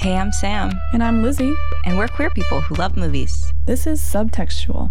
[0.00, 1.54] Hey, I'm Sam, And I'm Lizzie.
[1.84, 3.52] and we're queer people who love movies.
[3.66, 4.90] This is Subtextual.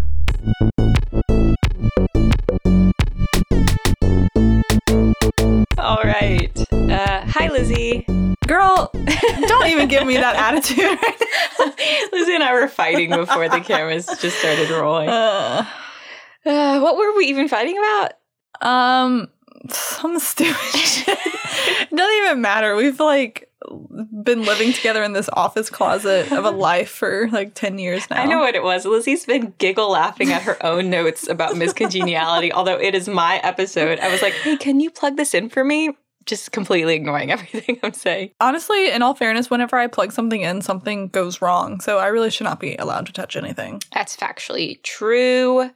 [5.77, 6.51] All right.
[6.71, 8.05] Uh, hi, Lizzie.
[8.47, 8.91] Girl,
[9.47, 10.77] don't even give me that attitude.
[12.13, 15.09] Lizzie and I were fighting before the cameras just started rolling.
[15.09, 15.65] Uh,
[16.45, 18.13] Uh, what were we even fighting about?
[18.61, 19.27] um,
[19.69, 21.17] some stupid shit.
[21.17, 22.75] It doesn't even matter.
[22.75, 23.48] We've like
[24.23, 28.21] been living together in this office closet of a life for like 10 years now.
[28.21, 28.85] I know what it was.
[28.85, 33.37] Lizzie's been giggle laughing at her own notes about Miss Congeniality, although it is my
[33.43, 33.99] episode.
[33.99, 35.91] I was like, hey, can you plug this in for me?
[36.25, 38.31] Just completely ignoring everything I'm saying.
[38.39, 41.81] Honestly, in all fairness, whenever I plug something in, something goes wrong.
[41.81, 43.81] So I really should not be allowed to touch anything.
[43.93, 45.69] That's factually true.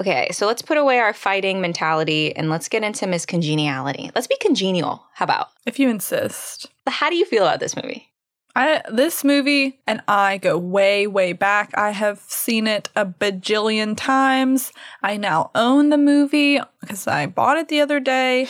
[0.00, 4.10] Okay, so let's put away our fighting mentality and let's get into Miss Congeniality.
[4.14, 5.04] Let's be congenial.
[5.14, 5.48] How about?
[5.66, 6.66] If you insist.
[6.86, 8.08] How do you feel about this movie?
[8.54, 11.70] I this movie and I go way way back.
[11.76, 14.72] I have seen it a bajillion times.
[15.02, 18.48] I now own the movie because I bought it the other day.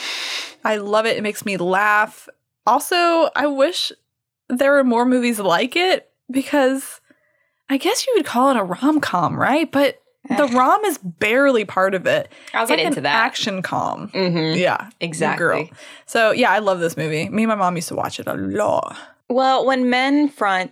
[0.63, 1.17] I love it.
[1.17, 2.27] It makes me laugh.
[2.65, 3.91] Also, I wish
[4.47, 7.01] there were more movies like it because
[7.69, 9.71] I guess you would call it a rom-com, right?
[9.71, 12.31] But the rom is barely part of it.
[12.53, 13.25] I'll It's get like into an that.
[13.25, 14.09] action com.
[14.09, 14.57] Mm-hmm.
[14.59, 15.37] Yeah, Exactly.
[15.45, 15.69] girl.
[16.05, 17.29] So yeah, I love this movie.
[17.29, 18.97] Me and my mom used to watch it a lot.
[19.29, 20.71] Well, when men front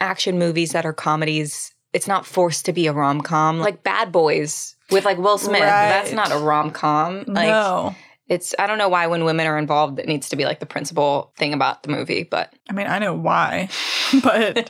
[0.00, 3.60] action movies that are comedies, it's not forced to be a rom com.
[3.60, 5.60] Like Bad Boys with like Will Smith.
[5.60, 7.24] That's not a rom com.
[7.26, 7.94] Like no.
[8.28, 10.66] it's I don't know why when women are involved it needs to be like the
[10.66, 13.68] principal thing about the movie, but I mean, I know why,
[14.22, 14.68] but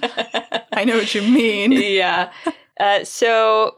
[0.72, 1.72] I know what you mean.
[1.72, 2.32] yeah.
[2.78, 3.76] Uh, so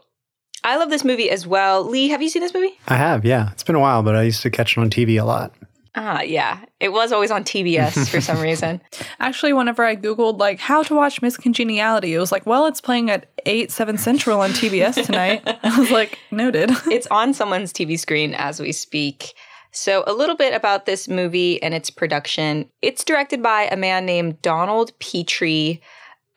[0.67, 1.81] I love this movie as well.
[1.85, 2.77] Lee, have you seen this movie?
[2.89, 3.51] I have, yeah.
[3.53, 5.55] It's been a while, but I used to catch it on TV a lot.
[5.95, 6.59] Ah, yeah.
[6.81, 8.81] It was always on TBS for some reason.
[9.21, 12.81] Actually, whenever I Googled like how to watch Miss Congeniality, it was like, well, it's
[12.81, 15.41] playing at 8, 7 Central on TBS tonight.
[15.45, 16.69] I was like, noted.
[16.87, 19.35] it's on someone's TV screen as we speak.
[19.71, 22.69] So, a little bit about this movie and its production.
[22.81, 25.81] It's directed by a man named Donald Petrie.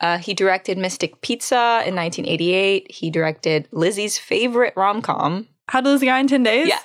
[0.00, 2.90] Uh, he directed Mystic Pizza in 1988.
[2.90, 5.46] He directed Lizzie's favorite rom com.
[5.68, 6.68] How to Lose a Guy in 10 days?
[6.68, 6.78] Yeah.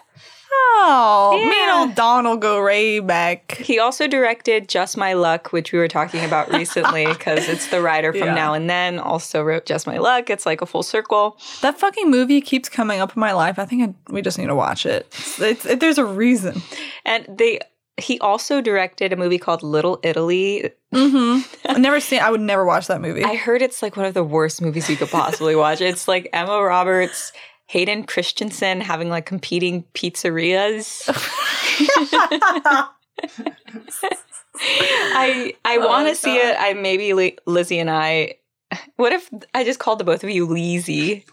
[0.78, 1.82] Oh, me Yeah.
[1.82, 3.54] and old Donald go way back.
[3.58, 7.82] He also directed Just My Luck, which we were talking about recently because it's the
[7.82, 8.36] writer from Yeah.
[8.36, 9.00] Now and Then.
[9.00, 10.30] Also wrote Just My Luck.
[10.30, 11.38] It's like a full circle.
[11.62, 13.58] That fucking movie keeps coming up in my life.
[13.60, 15.08] I think I, we just need to watch it.
[15.12, 15.80] It's, it's, it.
[15.80, 16.62] There's a reason.
[17.06, 17.60] And they.
[17.98, 20.70] He also directed a movie called Little Italy.
[20.94, 21.42] Mm-hmm.
[21.72, 22.20] I've never seen.
[22.22, 23.24] I would never watch that movie.
[23.24, 25.80] I heard it's like one of the worst movies you could possibly watch.
[25.82, 27.32] It's like Emma Roberts,
[27.68, 31.08] Hayden Christensen having like competing pizzerias.
[34.58, 36.56] I I Oh, want to see it.
[36.60, 38.36] I maybe Li- Lizzie and I.
[38.98, 41.24] What if I just called the both of you Leezy?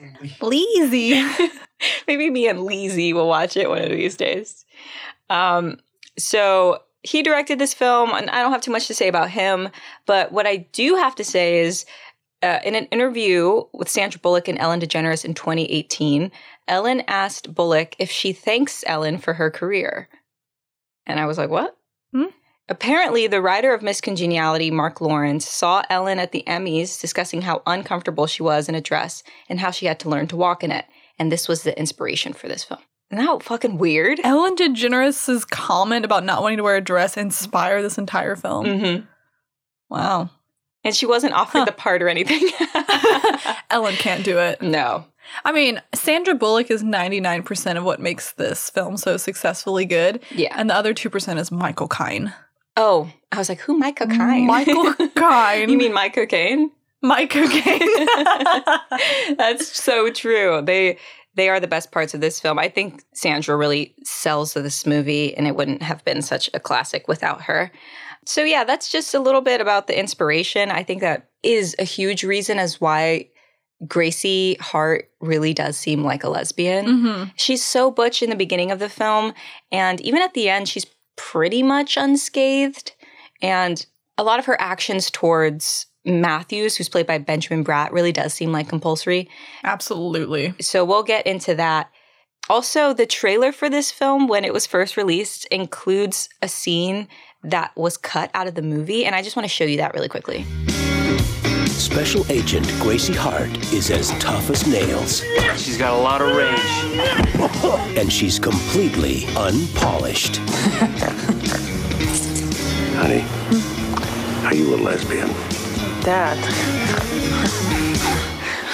[0.41, 1.25] Lazy.
[2.06, 4.65] maybe me and Leezy will watch it one of these days.
[5.31, 5.79] Um,
[6.19, 9.69] so he directed this film, and I don't have too much to say about him.
[10.06, 11.84] But what I do have to say is,
[12.43, 16.31] uh, in an interview with Sandra Bullock and Ellen DeGeneres in 2018,
[16.69, 20.09] Ellen asked Bullock if she thanks Ellen for her career,
[21.06, 21.77] and I was like, "What?"
[22.12, 22.27] Hmm?
[22.69, 27.62] Apparently, the writer of Miss Congeniality, Marc Lawrence, saw Ellen at the Emmys discussing how
[27.67, 30.71] uncomfortable she was in a dress and how she had to learn to walk in
[30.71, 30.87] it.
[31.19, 32.81] And this was the inspiration for this film.
[33.12, 34.21] Isn't that fucking weird?
[34.25, 38.65] Ellen DeGeneres' comment about not wanting to wear a dress inspired this entire film.
[38.67, 39.05] Mm-hmm.
[39.91, 40.31] Wow.
[40.84, 41.65] And she wasn't offered Huh.
[41.67, 42.49] the part or anything.
[43.71, 44.62] Ellen can't do it.
[44.62, 45.05] no.
[45.45, 50.21] I mean, Sandra Bullock is 99% of what makes this film so successfully good.
[50.33, 50.53] Yeah.
[50.59, 52.34] And the other 2% is Michael Kine.
[52.77, 54.47] Oh, I was like, who Micah Kine?
[54.47, 55.69] Michael Kine.
[55.71, 56.71] you mean Mike Cocaine?
[57.03, 58.06] Michael Kine?
[59.37, 60.61] That's so true.
[60.62, 60.99] They
[61.34, 62.59] they are the best parts of this film.
[62.59, 67.09] I think Sandra really sells this movie, and it wouldn't have been such a classic
[67.09, 67.70] without her.
[68.26, 70.70] So yeah, that's just a little bit about the inspiration.
[70.70, 73.29] I think that is a huge reason as why
[73.88, 76.84] Gracie Hart really does seem like a lesbian.
[76.87, 79.32] hmm She's so butch in the beginning of the film,
[79.73, 80.87] and even at the end, she's
[81.17, 82.93] pretty much unscathed.
[83.40, 83.84] And
[84.19, 88.52] a lot of her actions towards Matthews, who's played by Benjamin Bratt, really does seem
[88.52, 89.28] like compulsory.
[89.62, 90.54] Absolutely.
[90.60, 91.90] So we'll get into that.
[92.50, 97.06] Also, the trailer for this film, when it was first released, includes a scene
[97.44, 99.04] that was cut out of the movie.
[99.04, 100.44] And I just want to show you that really quickly.
[101.66, 105.22] Special Agent Gracie Hart is as tough as nails,
[105.56, 106.58] She's got a lot of rage.
[107.98, 110.37] and she's completely unpolished.
[112.94, 113.25] Honey,
[114.46, 115.28] are you a lesbian?
[116.04, 116.38] That.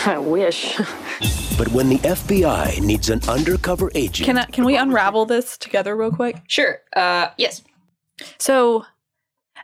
[0.06, 0.76] I wish.
[1.58, 5.96] But when the FBI needs an undercover agent, Can I, can we unravel this together
[5.96, 6.40] real quick?
[6.46, 6.78] Sure.
[6.94, 7.62] Uh, yes.
[8.38, 8.84] So,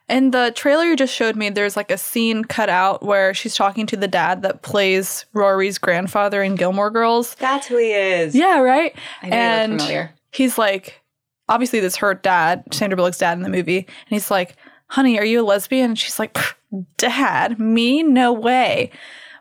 [0.09, 3.55] in the trailer you just showed me, there's like a scene cut out where she's
[3.55, 7.37] talking to the dad that plays Rory's grandfather in Gilmore Girls.
[7.37, 8.35] That's who he is.
[8.35, 8.95] Yeah, right.
[9.23, 10.11] I know you and look familiar.
[10.33, 11.01] he's like,
[11.49, 14.57] obviously, this her dad, Sandra Bullock's dad in the movie, and he's like,
[14.89, 16.37] "Honey, are you a lesbian?" And she's like,
[16.97, 18.91] "Dad, me, no way."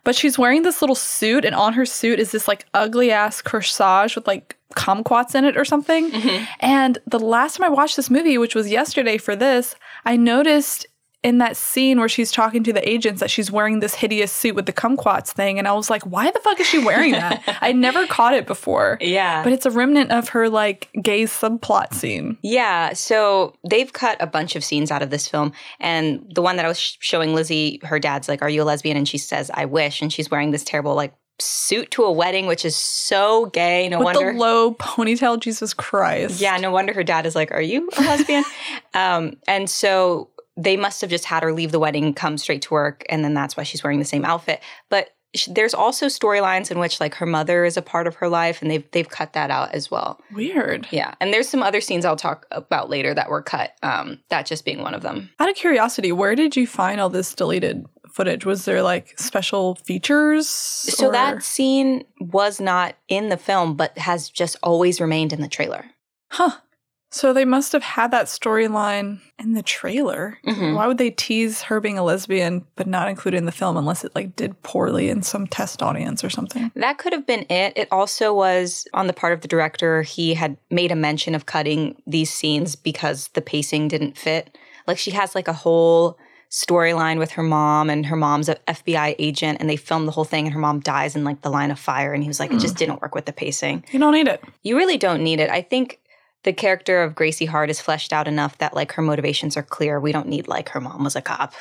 [0.04, 3.42] But she's wearing this little suit, and on her suit is this like ugly ass
[3.42, 6.12] corsage with like kumquats in it or something.
[6.12, 6.46] Mm-hmm.
[6.60, 9.76] And the last time I watched this movie, which was yesterday for this,
[10.06, 10.88] I noticed
[11.24, 14.56] in that scene where she's talking to the agents that she's wearing this hideous suit
[14.56, 15.58] with the kumquats thing.
[15.58, 17.42] And I was like, why the fuck is she wearing that?
[17.62, 18.98] I never caught it before.
[19.00, 19.42] Yeah.
[19.44, 22.38] But it's a remnant of her like gay subplot scene.
[22.42, 26.58] Yeah, so they've cut a bunch of scenes out of this film, and the one
[26.58, 29.18] that I was sh- showing Lizzie, her dad's like, "Are you a lesbian?" and she
[29.18, 32.76] says, "I wish," and she's wearing this terrible like suit to a wedding, which is
[32.76, 33.90] so gay.
[33.90, 34.34] No with wonder.
[34.34, 36.40] the low ponytail, Jesus Christ.
[36.40, 38.44] yeah, no wonder her dad is like, "Are you a lesbian?"
[38.94, 42.74] um, and so they must have just had her leave the wedding, come straight to
[42.74, 44.62] work, and then that's why she's wearing the same outfit.
[44.90, 45.10] But
[45.48, 48.70] there's also storylines in which like her mother is a part of her life, and
[48.70, 50.20] they've they've cut that out as well.
[50.32, 50.88] Weird.
[50.92, 53.74] Yeah, and there's some other scenes I'll talk about later that were cut.
[53.82, 55.32] Um, that just being one of them.
[55.40, 58.46] Out of curiosity, where did you find all this deleted footage?
[58.46, 60.48] Was there like special features?
[60.48, 65.42] So or- that scene was not in the film, but has just always remained in
[65.42, 65.86] the trailer.
[66.30, 66.58] Huh.
[67.14, 70.40] So they must have had that storyline in the trailer.
[70.48, 70.76] Mhm.
[70.76, 73.78] Why would they tease her being a lesbian but not include it in the film
[73.78, 76.72] unless it like did poorly in some test audience or something?
[76.76, 77.74] That could have been it.
[77.76, 80.02] It also was on the part of the director.
[80.02, 84.58] He had made a mention of cutting these scenes because the pacing didn't fit.
[84.88, 86.18] Like she has like a whole
[86.50, 90.24] storyline with her mom, and her mom's an FBI agent, and they filmed the whole
[90.24, 92.14] thing, and her mom dies in like the line of fire.
[92.14, 93.84] And he was like, it just didn't work with the pacing.
[93.92, 94.40] You don't need it.
[94.62, 95.50] You really don't need it.
[95.50, 96.00] I think
[96.44, 100.00] the character of Gracie Hart is fleshed out enough that like her motivations are clear.
[100.00, 101.54] We don't need like her mom was a cop.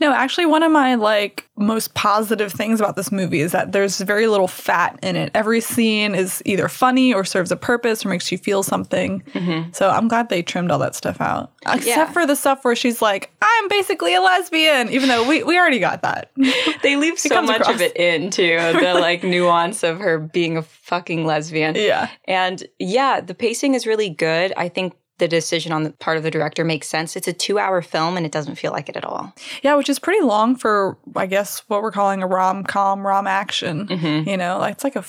[0.00, 3.98] No, actually, one of my like most positive things about this movie is that there's
[4.00, 5.30] very little fat in it.
[5.34, 9.22] Every scene is either funny or serves a purpose or makes you feel something.
[9.32, 9.70] Mm-hmm.
[9.72, 12.12] So I'm glad they trimmed all that stuff out, except Yeah.
[12.12, 15.78] for the stuff where she's like, "I'm basically a lesbian," even though we we already
[15.78, 16.30] got that.
[16.82, 17.74] They leave so much across.
[17.76, 21.74] of it in too, the like nuance of her being a fucking lesbian.
[21.76, 22.10] yeah.
[22.26, 24.52] And yeah, the pacing is really good.
[24.56, 27.14] I think the decision on the part of the director makes sense.
[27.14, 29.32] It's a two hour film and it doesn't feel like it at all.
[29.62, 33.26] Yeah, which is pretty long for I guess what we're calling a rom com, rom
[33.28, 33.86] action.
[34.26, 35.04] You know, like it's like a,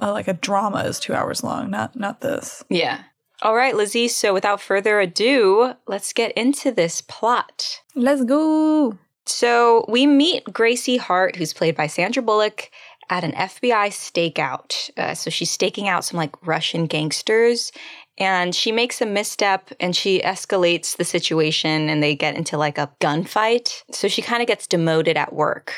[0.00, 2.62] uh, like a drama is two hours long, not not this.
[2.68, 3.02] Yeah.
[3.42, 4.08] All right, Lizzie.
[4.08, 7.80] So without further ado, let's get into this plot.
[7.94, 8.96] Let's go.
[9.26, 12.70] So we meet Gracie Hart, who's played by Sandra Bullock,
[13.10, 14.90] at an FBI stakeout.
[14.96, 17.72] Uh, so she's staking out some like Russian gangsters,
[18.18, 22.78] and she makes a misstep and she escalates the situation, and they get into like
[22.78, 23.82] a gunfight.
[23.90, 25.74] So she kind of gets demoted at work.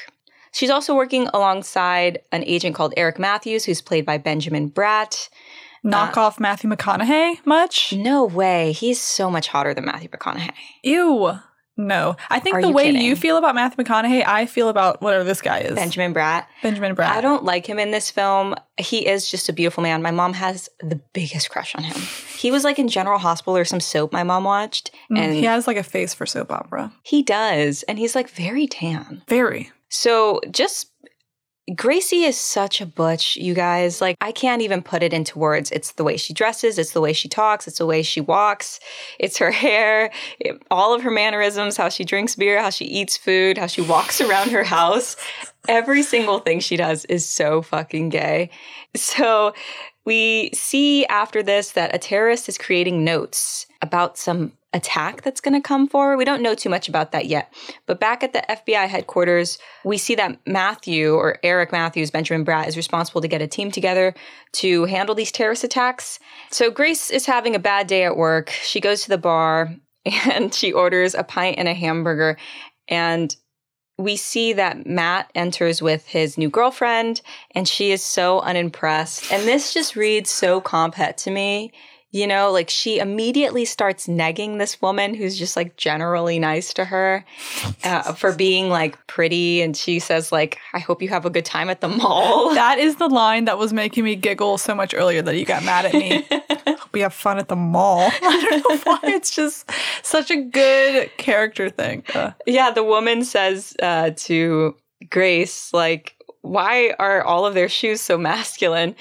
[0.53, 5.29] She's also working alongside an agent called Eric Matthews, who's played by Benjamin Bratt.
[5.83, 7.93] Knock uh, off Matthew McConaughey much?
[7.93, 10.53] No way, he's so much hotter than Matthew McConaughey.
[10.83, 11.39] Ew.
[11.77, 12.17] No.
[12.31, 13.03] I think Are the you way kidding?
[13.03, 15.75] you feel about Matthew McConaughey, I feel about whatever this guy is.
[15.75, 16.47] Benjamin Bratt.
[16.63, 17.09] Benjamin Bratt.
[17.11, 18.55] I don't like him in this film.
[18.79, 20.03] He is just a beautiful man.
[20.03, 21.97] My mom has the biggest crush on him.
[22.39, 25.45] He was like in General Hospital or some soap my mom watched, Mm, and he
[25.45, 26.93] has like a face for soap opera.
[27.03, 29.23] he does, and he's like very tan.
[29.29, 29.71] Very.
[29.89, 30.91] So just
[31.75, 34.01] Gracie is such a butch, you guys.
[34.01, 35.73] Like I can't even put it into words.
[35.73, 38.79] It's the way she dresses, it's the way she talks, it's the way she walks,
[39.19, 43.17] it's her hair, it- all of her mannerisms, how she drinks beer, how she eats
[43.17, 45.17] food, how she walks around her house.
[45.69, 48.51] Every single thing she does is so fucking gay.
[48.95, 49.53] So
[50.05, 55.55] we see after this that a terrorist is creating notes about some attack that's going
[55.55, 56.19] to come forward.
[56.19, 57.53] We don't know too much about that yet.
[57.87, 62.69] But back at the FBI headquarters, we see that Matthew or Eric Matthews, Benjamin Bratt,
[62.69, 64.15] is responsible to get a team together
[64.55, 66.19] to handle these terrorist attacks.
[66.51, 68.51] So Grace is having a bad day at work.
[68.51, 72.37] She goes to the bar and she orders a pint and a hamburger.
[72.89, 73.35] And
[73.99, 77.23] we see that Matt enters with his new girlfriend,
[77.55, 79.33] and she is so unimpressed.
[79.33, 81.73] And this just reads so comphet to me.
[82.13, 86.85] You know, like she immediately starts negging this woman who's just like generally nice to
[86.85, 87.25] her
[87.85, 89.61] uh, for being like pretty.
[89.61, 92.55] And she says, like, I hope you have a good time at the mall.
[92.55, 95.63] That is the line that was making me giggle so much earlier that you got
[95.65, 96.27] mad at me.
[96.93, 98.11] We have fun at the mall.
[98.23, 99.01] I don't know why.
[99.03, 99.71] It's just
[100.03, 102.05] such a good character thing.
[102.15, 104.75] Uh, Yeah, the woman says uh, to
[105.11, 108.95] Grace, like, why are all of their shoes so masculine?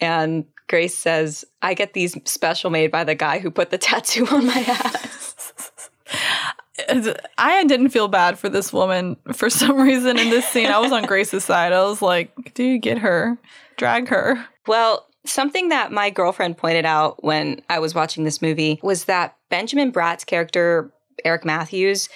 [0.00, 4.26] And Grace says, I get these special made by the guy who put the tattoo
[4.30, 5.90] on my ass.
[7.38, 10.66] I didn't feel bad for this woman for some reason in this scene.
[10.66, 11.72] I was on Grace's side.
[11.72, 13.38] I was like, dude, get her,
[13.76, 14.44] drag her.
[14.66, 19.36] Well, something that my girlfriend pointed out when I was watching this movie was that
[19.48, 20.92] Benjamin Bratt's character,
[21.24, 22.08] Eric Matthews,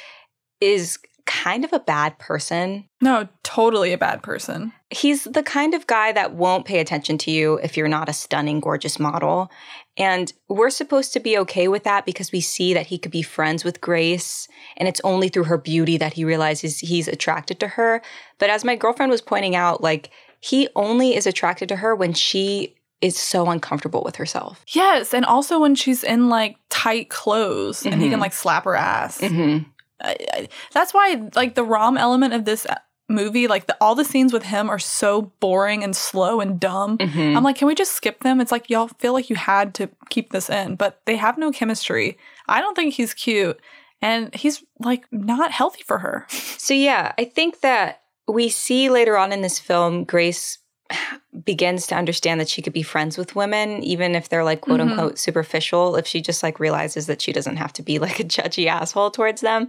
[0.61, 0.99] is
[1.31, 2.89] kind of a bad person.
[3.01, 4.73] No, totally a bad person.
[4.91, 8.13] He's the kind of guy that won't pay attention to you if you're not a
[8.13, 9.49] stunning, gorgeous model.
[9.97, 13.23] And we're supposed to be okay with that because we see that he could be
[13.23, 14.49] friends with Grace.
[14.77, 18.03] And it's only through her beauty that he realizes he's attracted to her.
[18.39, 20.11] But as my girlfriend was pointing out, like,
[20.41, 24.65] he only is attracted to her when she is so uncomfortable with herself.
[24.69, 28.75] Yes, and also when she's in like tight clothes and he can like slap her
[28.75, 29.21] ass.
[29.21, 29.69] Mm-hmm.
[30.03, 32.77] I, I, that's why like the rom element of this uh,
[33.09, 36.97] movie like the, all the scenes with him are so boring and slow and dumb.
[36.99, 37.37] Mhm.
[37.37, 38.41] i'm like can we just skip them?
[38.41, 41.51] It's like y'all feel like you had to keep this in but they have no
[41.51, 42.17] chemistry.
[42.49, 43.61] I don't think he's cute
[44.01, 46.27] and he's like not healthy for her.
[46.31, 50.57] So, yeah, I think that we see later on in this film, Grace
[51.45, 54.81] begins to understand that she could be friends with women, even if they're like quote
[54.81, 54.91] Mhm.
[54.91, 58.25] unquote superficial, if she just like realizes that she doesn't have to be like a
[58.25, 59.67] judgy asshole towards them.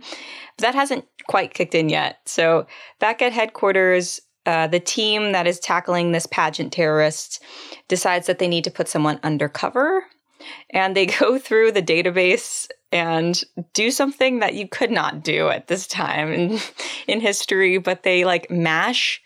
[0.58, 2.20] But that hasn't quite kicked in yet.
[2.26, 2.66] So,
[3.00, 7.44] back at headquarters, uh, the team that is tackling this pageant terrorist
[7.88, 10.04] decides that they need to put someone undercover.
[10.72, 13.42] And they go through the database and
[13.74, 16.60] do something that you could not do at this time in,
[17.08, 19.22] in history, but they like mash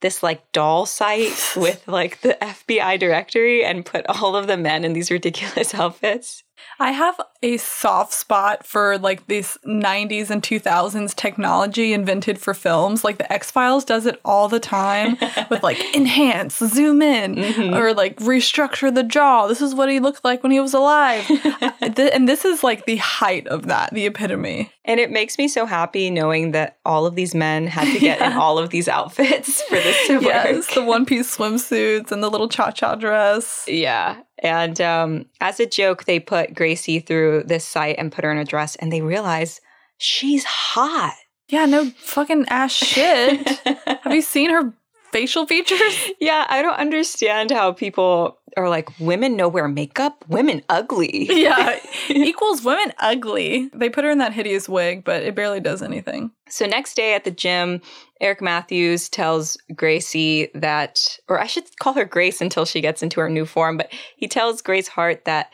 [0.00, 4.84] this like doll site with like the FBI directory and put all of the men
[4.84, 6.42] in these ridiculous outfits.
[6.78, 13.02] I have a soft spot for like this 90s and 2000s technology invented for films
[13.04, 15.16] like the x-files does it all the time
[15.50, 17.76] with like enhance zoom in Mhm.
[17.76, 21.24] or like restructure the jaw this is what he looked like when he was alive
[21.80, 25.66] and this is like the height of that the epitome And it makes me so
[25.66, 29.62] happy knowing that all of these men had to get in all of these outfits
[29.62, 30.22] for this to work.
[30.24, 34.20] yes the one piece swimsuits and the little cha-cha dress Yeah.
[34.40, 38.38] And um, as a joke, they put Gracie through this site and put her in
[38.38, 39.60] a dress, and they realize
[39.98, 41.14] she's hot.
[41.48, 43.46] yeah no fucking ass shit
[44.02, 44.72] have you seen her
[45.12, 50.62] facial features yeah, I don't understand how people are like, women know wear makeup, women
[50.68, 51.28] ugly.
[51.30, 55.82] yeah equals women ugly they put her in that hideous wig but it barely does
[55.82, 57.80] anything So next day at the gym,
[58.20, 63.20] Eric Matthews tells Gracie that, or I should call her Grace until she gets into
[63.20, 65.50] her new form, but he tells Grace Hart that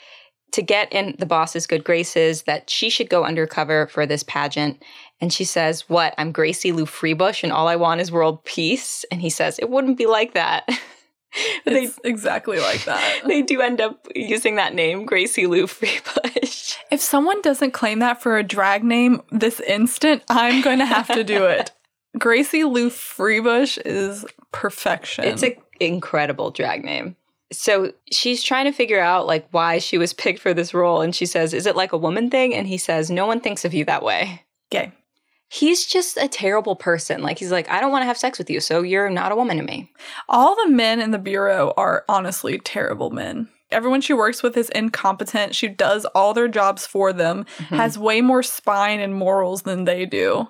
[0.53, 4.83] to get in the boss's good graces, that she should go undercover for this pageant.
[5.21, 6.15] And she says, What?
[6.19, 9.05] I'm Gracie Lou Freebush and all I want is world peace.
[9.11, 10.69] And he says, It wouldn't be like that.
[11.65, 16.77] they, exactly like that they do end up using that name, Gracie Lou Freebush.
[16.91, 21.09] If someone doesn't claim that for a drag name this instant, I'm going to have
[21.09, 21.73] to do it.
[22.17, 25.25] Gracie Lou Freebush is perfection.
[25.25, 27.17] It's an incredible drag name.
[27.51, 31.15] So she's trying to figure out like why she was picked for this role and
[31.15, 33.75] she says, "Is it like a woman thing?" and he says, "No one thinks of
[33.75, 34.93] you that way." gay.
[35.49, 37.23] He's just a terrible person.
[37.23, 39.37] Like he's like, "I don't want to have sex with you, so you're not a
[39.37, 39.91] woman to me."
[40.29, 43.49] All the men in the bureau are honestly terrible men.
[43.71, 45.55] Everyone she works with is incompetent.
[45.55, 47.77] She does all their jobs for them, mm-hmm.
[47.77, 50.49] has way more spine and morals than they do,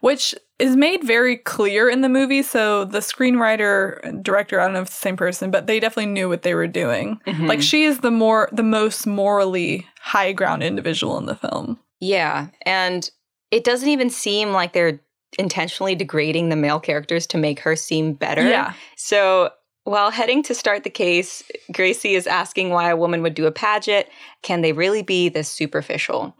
[0.00, 2.42] which is made very clear in the movie.
[2.42, 6.12] So the screenwriter director, I don't know if it's the same person, but they definitely
[6.12, 7.20] knew what they were doing.
[7.26, 7.46] Mm-hmm.
[7.46, 11.78] Like she is the more the most morally high ground individual in the film.
[12.00, 13.10] Yeah, and
[13.52, 14.98] it doesn't even seem like they're
[15.38, 18.46] intentionally degrading the male characters to make her seem better.
[18.48, 18.72] Yeah.
[18.96, 19.50] So
[19.84, 23.52] while heading to start the case, Gracie is asking why a woman would do a
[23.52, 24.06] pageant.
[24.42, 26.34] Can they really be this superficial?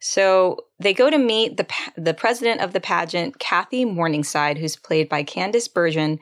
[0.00, 1.66] So they go to meet the
[1.96, 6.18] the president of the pageant, Kathy Morningside, who's played by Candice Bergen,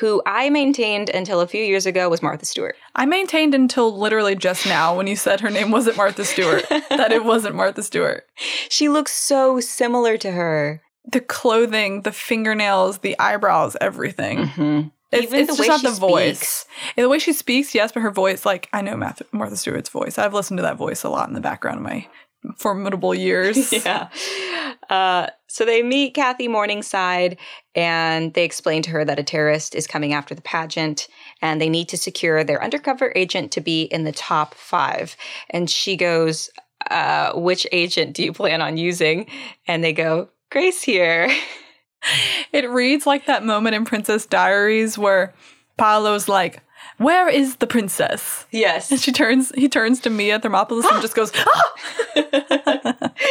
[0.00, 2.76] who I maintained until a few years ago was Martha Stewart.
[2.94, 7.12] I maintained until literally just now when you said her name wasn't Martha Stewart that
[7.12, 8.26] it wasn't Martha Stewart.
[8.68, 10.82] She looks so similar to her.
[11.10, 14.38] The clothing, the fingernails, the eyebrows, everything.
[14.38, 14.88] Mm-hmm.
[15.12, 16.38] It's, Even it's the just way not she the voice.
[16.38, 16.66] speaks.
[16.96, 20.16] The way she speaks, yes, but her voice, like I know Martha Stewart's voice.
[20.16, 22.06] I've listened to that voice a lot in the background of my
[22.56, 23.72] formidable years.
[23.84, 24.08] yeah.
[24.90, 27.38] Uh, so they meet Kathy Morningside
[27.74, 31.08] and they explain to her that a terrorist is coming after the pageant
[31.40, 35.16] and they need to secure their undercover agent to be in the top five.
[35.50, 36.50] And she goes,
[36.90, 39.26] uh, Which agent do you plan on using?
[39.66, 41.30] And they go, Grace here.
[42.52, 45.32] It reads like that moment in Princess Diaries where
[45.78, 46.60] Paolo's like,
[47.02, 48.90] "Where is the princess?" Yes.
[48.90, 53.12] And she turns, he turns to Mia Thermopolis and just goes, "Ah!"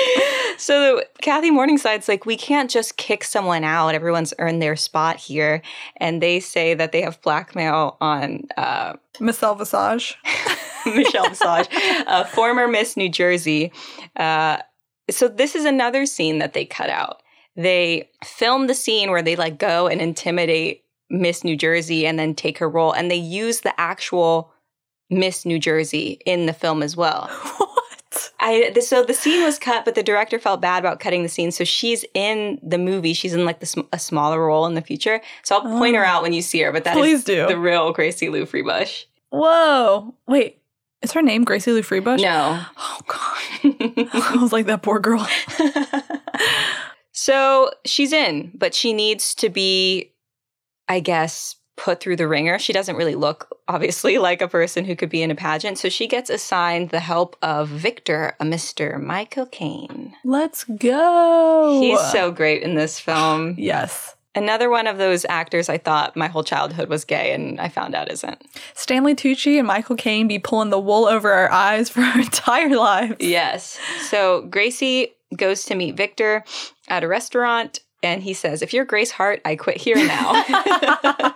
[0.62, 3.96] So Kathy Morningside's like, we can't just kick someone out.
[3.96, 5.64] Everyone's earned their spot here,
[5.98, 10.20] and they say that they have blackmail on uh, Michelle Visage.
[10.86, 11.68] Michelle Visage,
[12.06, 13.72] uh, former Miss New Jersey.
[14.16, 14.60] Uh,
[15.10, 17.24] so this is another scene that they cut out.
[17.56, 22.34] They film the scene where they like go and intimidate Miss New Jersey and then
[22.34, 24.52] take her role, and they use the actual
[25.10, 27.30] Miss New Jersey in the film as well.
[28.12, 28.32] What?
[28.42, 31.30] I the, so the scene was cut, but the director felt bad about cutting the
[31.30, 31.52] scene.
[31.52, 33.14] So she's in the movie.
[33.14, 35.22] She's in like the, a smaller role in the future.
[35.44, 36.10] So I'll point her oh.
[36.10, 36.74] out when you see her.
[36.74, 37.48] But that is Please do.
[37.48, 39.06] the real Gracie Lou Freebush.
[39.30, 40.14] Whoa!
[40.28, 40.62] Wait,
[41.02, 42.22] is her name Gracie Lou Freebush?
[42.22, 42.64] No.
[42.78, 43.40] Oh God,
[44.14, 45.28] I was like that poor girl.
[47.12, 50.11] so she's in, but she needs to be,
[50.92, 52.60] I guess, put through the ringer.
[52.60, 55.78] She doesn't really look, obviously, like a person who could be in a pageant.
[55.78, 59.02] So she gets assigned the help of Victor, a Mr.
[59.02, 60.14] Michael Caine.
[60.26, 61.80] Let's go.
[61.82, 63.56] He's so great in this film.
[63.58, 64.16] yes.
[64.34, 67.96] Another one of those actors I thought my whole childhood was gay, and I found
[67.96, 68.42] out isn't.
[68.74, 72.76] Stanley Tucci and Michael Caine be pulling the wool over our eyes for our entire
[72.76, 73.16] lives.
[73.20, 73.78] Yes.
[74.10, 76.44] So Gracie goes to meet Victor
[76.88, 80.44] at a restaurant, and he says, If you're Grace Hart, I quit here now.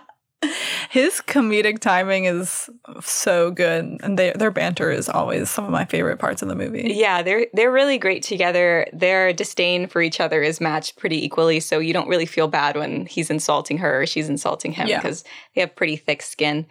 [0.90, 2.70] His comedic timing is
[3.02, 6.54] so good, and they, their banter is always some of my favorite parts of the
[6.54, 6.92] movie.
[6.94, 8.86] yeah, they're they're really great together.
[8.92, 12.76] Their disdain for each other is matched pretty equally, so you don't really feel bad
[12.76, 14.98] when he's insulting her or she's insulting him Yeah.
[15.00, 16.66] because they have pretty thick skin.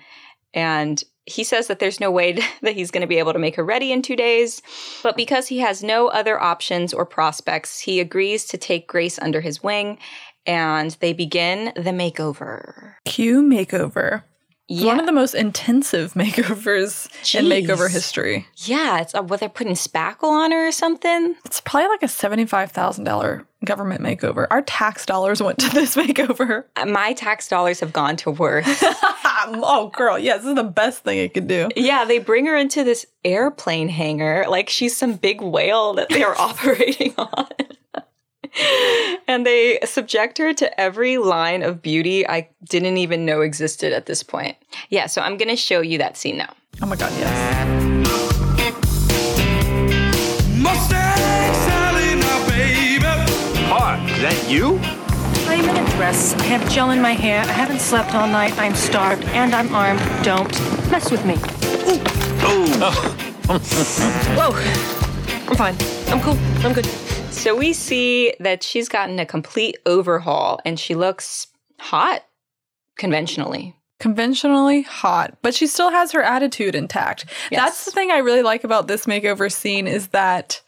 [0.54, 3.56] And he says that there's no way that he's going to be able to make
[3.56, 4.62] her ready in two days.
[5.04, 9.42] But because he has no other options or prospects, he agrees to take Grace under
[9.42, 9.98] his wing
[10.46, 12.94] and they begin the makeover.
[13.06, 14.24] Cue makeover.
[14.68, 18.48] It's One of the most intensive makeovers in makeover history.
[18.58, 21.36] Yeah, it's uh, what they're putting spackle on her or something.
[21.46, 24.48] It's probably like a $75,000 government makeover.
[24.50, 26.64] Our tax dollars went to this makeover.
[26.76, 28.66] Uh, My tax dollars have gone to worth.
[29.64, 30.18] oh, girl.
[30.18, 31.70] Yes, this is the best thing it could do.
[31.76, 36.24] yeah, they bring her into this airplane hangar like she's some big whale that they
[36.24, 37.48] are operating on.
[39.28, 44.06] and they subject her to every line of beauty I didn't even know existed at
[44.06, 44.56] this point.
[44.90, 46.54] Yeah, so I'm going to show you that scene now.
[46.82, 48.76] Oh my God, yes.
[50.58, 53.06] Mustang Sally now, baby.
[53.68, 54.80] Hart, is that you?
[55.56, 56.34] I'm in a dress.
[56.34, 57.40] I have gel in my hair.
[57.40, 58.58] I haven't slept all night.
[58.60, 60.02] I'm starved and I'm armed.
[60.22, 60.52] Don't
[60.92, 61.36] mess with me.
[64.36, 64.52] Whoa.
[65.48, 65.78] I'm fine.
[66.10, 66.38] I'm cool.
[66.66, 66.86] I'm good.
[67.32, 71.48] So we see that she's gotten a complete overhaul and she looks
[71.80, 72.26] hot
[72.98, 73.78] conventionally.
[73.98, 77.28] Conventionally hot, but she still has her attitude intact.
[77.50, 77.62] Yes.
[77.62, 80.62] That's the thing I really like about this makeover scene is that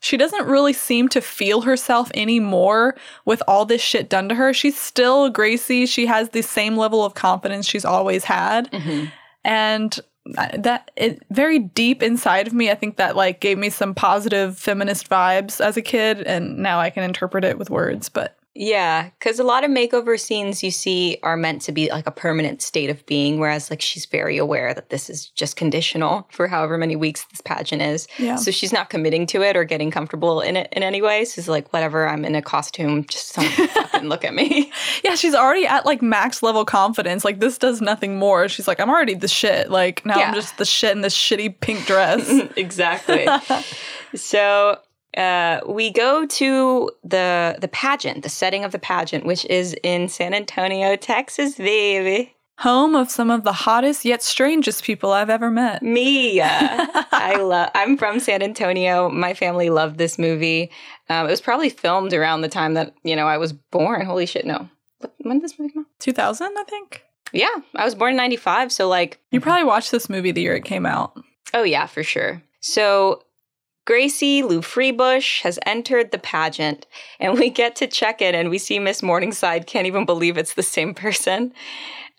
[0.00, 4.52] she doesn't really seem to feel herself anymore with all this shit done to her.
[4.52, 5.86] She's still Gracie.
[5.86, 8.70] She has the same level of confidence she's always had.
[8.70, 9.06] Mm-hmm.
[9.44, 13.94] And that it very deep inside of me, I think that like gave me some
[13.94, 18.08] positive feminist vibes as a kid, and now I can interpret it with words.
[18.08, 22.06] But Yeah, because a lot of makeover scenes you see are meant to be like
[22.06, 26.28] a permanent state of being, whereas like she's very aware that this is just conditional
[26.30, 28.06] for however many weeks this pageant is.
[28.18, 28.36] Yeah.
[28.36, 31.24] So she's not committing to it or getting comfortable in it in any way.
[31.24, 34.70] So She's like, whatever, I'm in a costume, just don't fucking look at me.
[35.04, 37.24] yeah, she's already at like max level confidence.
[37.24, 38.48] Like this does nothing more.
[38.50, 39.70] She's like, I'm already the shit.
[39.70, 40.28] Like now Yeah.
[40.28, 42.28] I'm just the shit in this shitty pink dress.
[42.56, 43.26] exactly.
[44.14, 44.78] so
[45.16, 50.08] uh, we go to the the pageant, the setting of the pageant, which is in
[50.08, 52.34] San Antonio, Texas, baby.
[52.58, 55.82] Home of some of the hottest yet strangest people I've ever met.
[55.82, 57.70] Me, I love.
[57.74, 59.08] I'm from San Antonio.
[59.08, 60.70] My family loved this movie.
[61.08, 64.04] Um, it was probably filmed around the time that you know I was born.
[64.06, 64.46] Holy shit!
[64.46, 64.68] No,
[65.18, 66.00] when did this movie come out?
[66.00, 67.02] 2000, I think.
[67.32, 68.70] Yeah, I was born in '95.
[68.70, 71.16] So like, You probably watched this movie the year it came out.
[71.54, 72.42] oh yeah, for sure.
[72.60, 73.24] So
[73.84, 76.86] Gracie Lou Freebush has entered the pageant,
[77.18, 80.54] and we get to check in, and we see Miss Morningside can't even believe it's
[80.54, 81.52] the same person.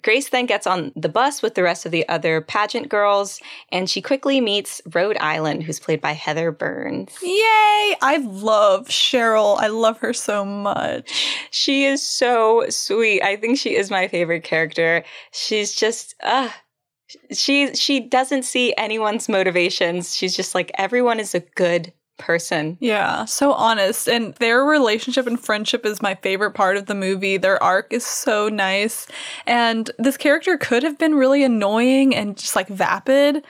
[0.03, 3.39] Grace then gets on the bus with the rest of the other pageant girls,
[3.71, 7.17] and she quickly meets Rhode Island, who's played by Heather Burns.
[7.23, 7.95] Yay!
[8.01, 9.57] I love Cheryl.
[9.57, 11.47] I love her so much.
[11.51, 13.21] She is so sweet.
[13.23, 15.05] I think she is my favorite character.
[15.31, 16.49] She's just, uh,
[17.31, 20.15] she she doesn't see anyone's motivations.
[20.15, 22.77] She's just like everyone is a good person.
[22.79, 24.07] Yeah, so honest.
[24.07, 27.37] And their relationship and friendship is my favorite part of the movie.
[27.37, 29.07] Their arc is so nice.
[29.45, 33.43] And this character could have been really annoying and just like vapid,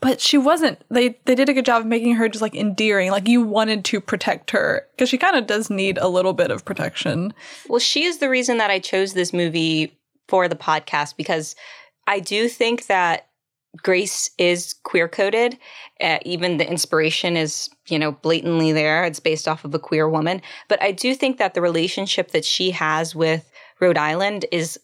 [0.00, 0.80] but she wasn't.
[0.90, 3.10] They they did a good job of making her just like endearing.
[3.10, 6.50] Like you wanted to protect her because she kind of does need a little bit
[6.50, 7.34] of protection.
[7.68, 11.54] Well, she is the reason that I chose this movie for the podcast because
[12.06, 13.28] I do think that
[13.82, 15.58] Grace is queer coded.
[16.00, 19.04] Uh, even the inspiration is, you know, blatantly there.
[19.04, 20.42] It's based off of a queer woman.
[20.68, 24.78] But I do think that the relationship that she has with Rhode Island is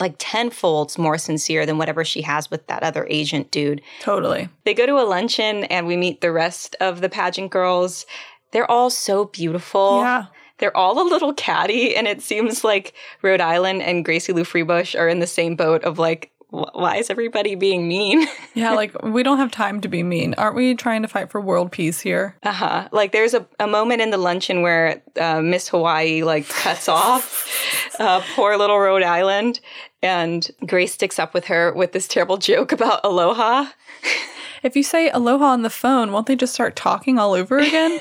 [0.00, 3.80] like tenfold more sincere than whatever she has with that other agent dude.
[4.00, 4.48] Totally.
[4.64, 8.04] They go to a luncheon and we meet the rest of the pageant girls.
[8.50, 10.00] They're all so beautiful.
[10.00, 10.26] Yeah.
[10.58, 14.98] They're all a little catty, and it seems like Rhode Island and Gracie Lou Freebush
[14.98, 18.26] are in the same boat of like, why is everybody being mean?
[18.56, 20.34] Yeah, like we don't have time to be mean.
[20.38, 22.36] Aren't we trying to fight for world peace here?
[22.44, 22.88] Uh huh.
[22.92, 27.50] Like there's a, a moment in the luncheon where uh, Miss Hawaii like cuts off
[27.98, 29.58] uh, poor little Rhode Island,
[30.02, 33.66] and Grace sticks up with her with this terrible joke about aloha.
[34.62, 37.98] If you say aloha on the phone, won't they just start talking all over again?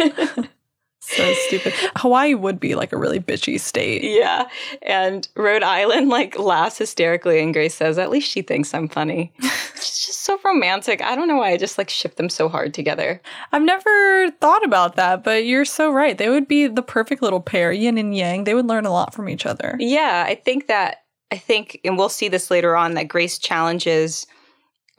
[1.06, 1.74] So stupid.
[1.98, 4.04] Hawaii would be like a really bitchy state.
[4.04, 4.48] Yeah,
[4.82, 9.34] and Rhode Island like laughs hysterically, and Grace says, "At least she thinks I'm funny."
[9.40, 11.02] it's just so romantic.
[11.02, 13.22] I don't know why I just like ship them so hard together.
[13.52, 16.18] I've never thought about that, but you're so right.
[16.18, 18.46] They would be the perfect little pair, yin and yang.
[18.46, 19.76] They would learn a lot from each other.
[19.80, 24.28] Yeah, I think that I think, and we'll see this later on, that Grace challenges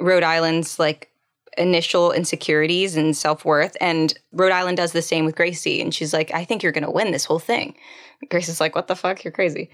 [0.01, 1.11] Rhode Island's like
[1.59, 6.13] initial insecurities and self worth, and Rhode Island does the same with Gracie, and she's
[6.13, 7.77] like, "I think you're gonna win this whole thing."
[8.31, 9.25] Grace is like, "What the fuck?
[9.25, 9.71] You're crazy."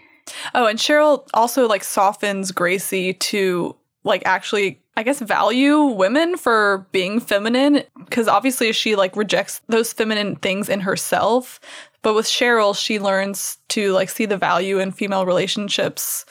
[0.54, 6.86] Oh, and Cheryl also like softens Gracie to like actually I guess value women for
[6.92, 11.58] being feminine because obviously she like rejects those feminine things in herself.
[12.02, 16.24] But with Cheryl, she learns to like see the value in female relationships,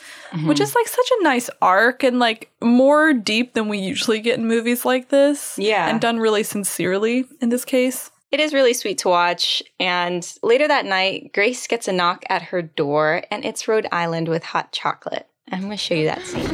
[0.45, 4.38] which is like such a nice arc and like more deep than we usually get
[4.38, 5.58] in movies like this.
[5.58, 5.89] Yeah.
[5.89, 8.12] And done really sincerely in this case.
[8.32, 9.63] It is really sweet to watch.
[9.80, 14.28] And later that night, Grace gets a knock at her door, and it's Rhode Island
[14.28, 15.28] with hot chocolate.
[15.52, 16.47] I'm gonna show you that scene.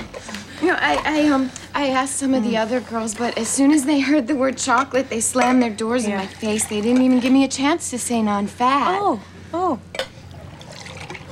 [0.61, 3.71] You know, I, I um I asked some of the other girls, but as soon
[3.71, 6.65] as they heard the word chocolate, they slammed their doors in my face.
[6.65, 8.97] They didn't even give me a chance to say non-fat.
[9.01, 9.21] Oh,
[9.53, 9.79] oh.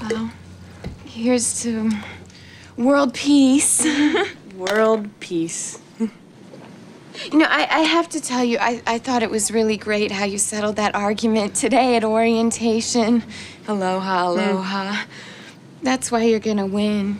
[0.10, 0.32] Well,
[1.06, 1.92] here's to
[2.78, 3.86] world peace.
[4.56, 5.80] World peace.
[7.32, 10.12] You know, I, I have to tell you, I, I thought it was really great
[10.12, 13.24] how you settled that argument today at orientation.
[13.68, 14.40] Aloha, hmm.
[14.40, 15.04] aloha.
[15.82, 17.20] That's why you're gonna win.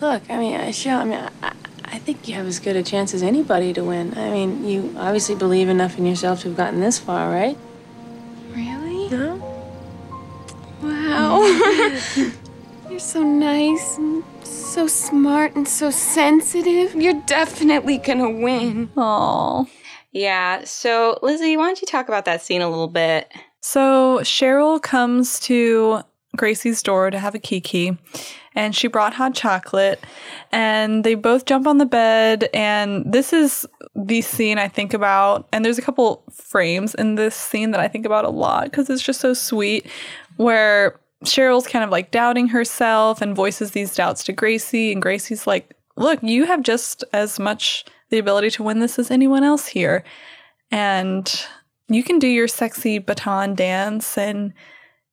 [0.00, 1.52] Look, I mean, Cheryl, I mean, I,
[1.84, 4.12] I- think you have as good a chance as anybody to win.
[4.18, 7.56] I mean, you obviously believe enough in yourself to have gotten this far, right?
[8.54, 9.08] Really?
[9.08, 9.38] Huh?
[11.44, 12.30] Wow.
[12.90, 16.94] You're so nice and so smart and so sensitive.
[16.94, 18.88] You're definitely gonna win.
[18.96, 19.68] Aww.
[20.12, 23.32] Yeah, so Lizzie, why don't you talk about that scene a little bit?
[23.60, 26.02] So Cheryl comes to
[26.36, 27.96] Gracie's door to have a kiki,
[28.54, 30.02] and she brought hot chocolate,
[30.52, 35.48] and they both jump on the bed, and this is the scene I think about,
[35.52, 38.88] and there's a couple frames in this scene that I think about a lot because
[38.88, 39.86] it's just so sweet,
[40.36, 45.46] where Cheryl's kind of like doubting herself and voices these doubts to Gracie, and Gracie's
[45.46, 49.66] like, "Look, you have just as much the ability to win this as anyone else
[49.66, 50.04] here."
[50.70, 51.46] and
[51.88, 54.52] you can do your sexy baton dance and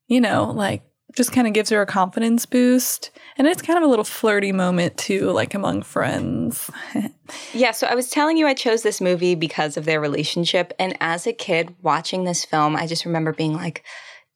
[0.08, 0.82] you know like
[1.14, 4.50] just kind of gives her a confidence boost and it's kind of a little flirty
[4.50, 6.70] moment too like among friends
[7.54, 10.72] Yeah, so I was telling you I chose this movie because of their relationship.
[10.78, 13.84] And as a kid watching this film, I just remember being like,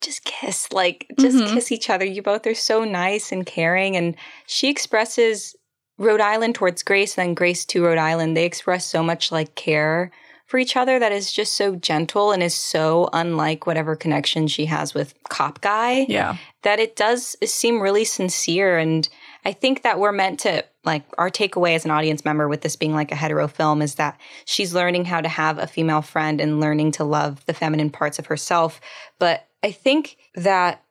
[0.02, 1.54] just kiss, like, just Mhm.
[1.54, 2.04] kiss each other.
[2.04, 3.96] You both are so nice and caring.
[3.96, 4.14] And
[4.46, 5.56] she expresses
[5.98, 8.37] Rhode Island towards Grace, and then Grace to Rhode Island.
[8.37, 10.11] They express so much like care
[10.46, 14.66] for each other that is just so gentle and is so unlike whatever connection she
[14.66, 19.09] has with Cop Guy yeah that it does seem really sincere and
[19.44, 22.76] i think that we're meant to like our takeaway as an audience member with this
[22.76, 26.40] being like a hetero film is that she's learning how to have a female friend
[26.40, 28.80] and learning to love the feminine parts of herself
[29.18, 30.83] but i think that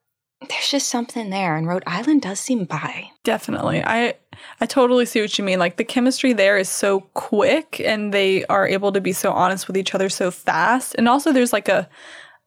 [0.49, 4.13] there's just something there and rhode island does seem bi definitely i
[4.61, 5.59] I totally see what you mean.
[5.59, 9.67] Like the chemistry there is so quick and they are able to be so honest
[9.67, 10.95] with each other so fast.
[10.97, 11.89] And also there's like a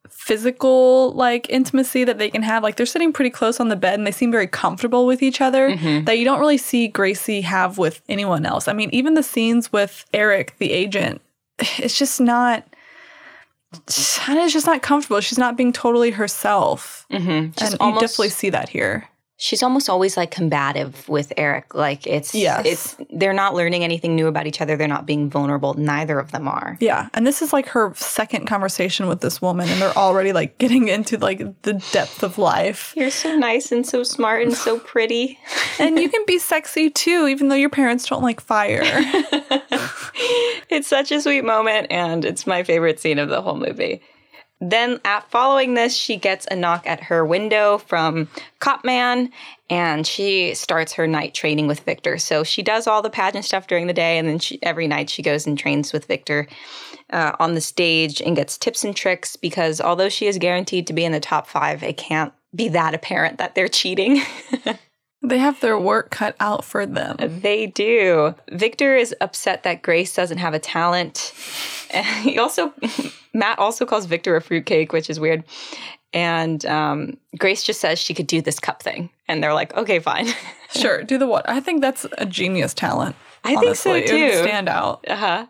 [0.08, 2.62] physical like intimacy that they can have.
[2.62, 5.40] Like they're sitting pretty close on the bed and they seem very comfortable with each
[5.40, 6.04] other mm-hmm.
[6.04, 8.68] that you don't really see Gracie have with anyone else.
[8.68, 11.20] I mean, even the scenes with Eric, the agent,
[11.58, 12.64] it's just not
[14.44, 15.20] it's just not comfortable.
[15.20, 17.06] She's not being totally herself.
[17.10, 17.28] Mm-hmm.
[17.28, 19.08] and She's you definitely see that here.
[19.40, 21.74] She's almost always like combative with Eric.
[21.74, 22.66] Like it's Yes.
[22.66, 24.76] it's they're not learning anything new about each other.
[24.76, 25.74] They're not being vulnerable.
[25.74, 26.76] Neither of them are.
[26.80, 30.58] Yeah, and this is like her second conversation with this woman, and they're already like
[30.58, 32.92] getting into like the depth of life.
[32.96, 35.38] You're so nice and so smart and so pretty.
[35.80, 38.80] And you can be sexy too, even though your parents don't like fire.
[40.68, 44.02] it's such a sweet moment, and it's my favorite scene of the whole movie.
[44.60, 48.28] Then, at, following this, she gets a knock at her window from
[48.60, 49.30] Copman,
[49.70, 52.18] and she starts her night training with Victor.
[52.18, 55.10] So she does all the pageant stuff during the day, and then she, every night
[55.10, 56.48] she goes and trains with Victor
[57.10, 59.36] uh, on the stage and gets tips and tricks.
[59.36, 62.94] Because although she is guaranteed to be in the top five, it can't be that
[62.94, 64.22] apparent that they're cheating.
[65.22, 67.16] they have their work cut out for them.
[67.18, 68.34] They do.
[68.50, 71.32] Victor is upset that Grace doesn't have a talent.
[71.90, 72.72] And he also,
[73.34, 75.44] Matt also calls Victor a fruitcake, which is weird.
[76.14, 79.10] And um, Grace just says she could do this cup thing.
[79.26, 80.28] And they're like, okay, fine.
[80.70, 81.48] Sure, do the what?
[81.48, 83.16] I think that's a genius talent.
[83.42, 84.00] I think so, honestly.
[84.00, 84.42] It would too.
[84.42, 85.02] stand out.
[85.08, 85.46] Uh huh.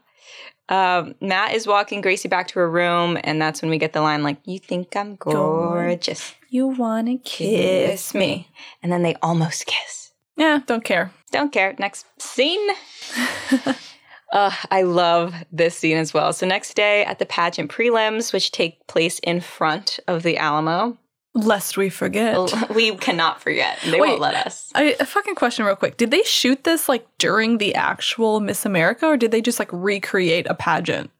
[0.68, 4.02] Um, Matt is walking Gracie back to her room, and that's when we get the
[4.02, 6.34] line like, "You think I'm gorgeous?
[6.50, 8.48] You wanna Kiss me."
[8.82, 10.12] And then they almost kiss.
[10.36, 11.10] Yeah, don't care.
[11.32, 11.74] Don't care.
[11.78, 12.70] Next scene.
[14.32, 16.32] uh, I love this scene as well.
[16.32, 20.96] So next day at the pageant prelims, which take place in front of the Alamo,
[21.34, 22.36] Lest we forget.
[22.74, 23.78] we cannot forget.
[23.84, 24.08] They Wait.
[24.08, 24.72] won't let us.
[24.74, 25.96] I, a fucking question, real quick.
[25.96, 29.68] Did they shoot this like during the actual Miss America, or did they just like
[29.72, 31.10] recreate a pageant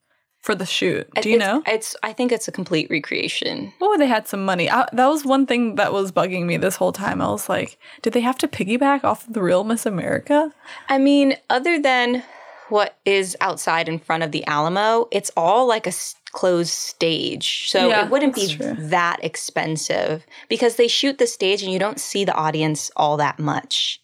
[0.41, 1.09] for the shoot?
[1.21, 1.63] Do you It's- know?
[1.67, 1.95] It's.
[2.03, 3.73] I think it's a complete recreation.
[3.81, 4.69] Oh, they had some money.
[4.71, 7.21] I, that was one thing that was bugging me this whole time.
[7.23, 10.53] I was like, did they have to piggyback off of the real Miss America?
[10.89, 12.25] I mean, other than
[12.71, 15.93] what is outside in front of the Alamo, it's all like a
[16.39, 17.69] closed stage.
[17.69, 18.75] So Yeah, it wouldn't be true.
[18.79, 23.39] that expensive because they shoot the stage and you don't see the audience all that
[23.39, 24.01] much.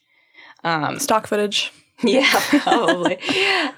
[0.64, 1.72] Um, Stock footage.
[2.02, 2.28] Yeah,
[2.64, 3.18] probably.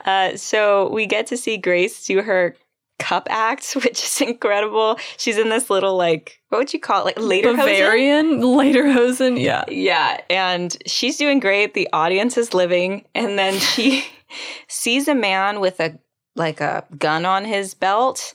[0.07, 2.57] uh, so we get to see Grace do her
[2.99, 4.99] cup act, which is incredible.
[5.19, 7.05] She's in this little like what would you call it?
[7.05, 9.39] Like later Bavarian, Lederhosen.
[9.41, 9.65] Yeah.
[9.69, 11.75] Yeah, and she's doing great.
[11.75, 14.05] The audience is living, and then she
[14.69, 15.99] sees a man with a
[16.37, 18.35] like a gun on his belt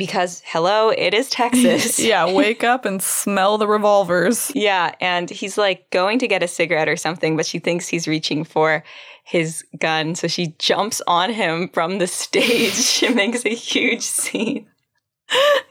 [0.00, 1.98] because hello, it is Texas.
[1.98, 4.50] yeah, wake up and smell the revolvers.
[4.54, 8.08] Yeah, and he's like going to get a cigarette or something, but she thinks he's
[8.08, 8.82] reaching for
[9.24, 10.14] his gun.
[10.14, 14.66] So she jumps on him from the stage she makes a huge scene.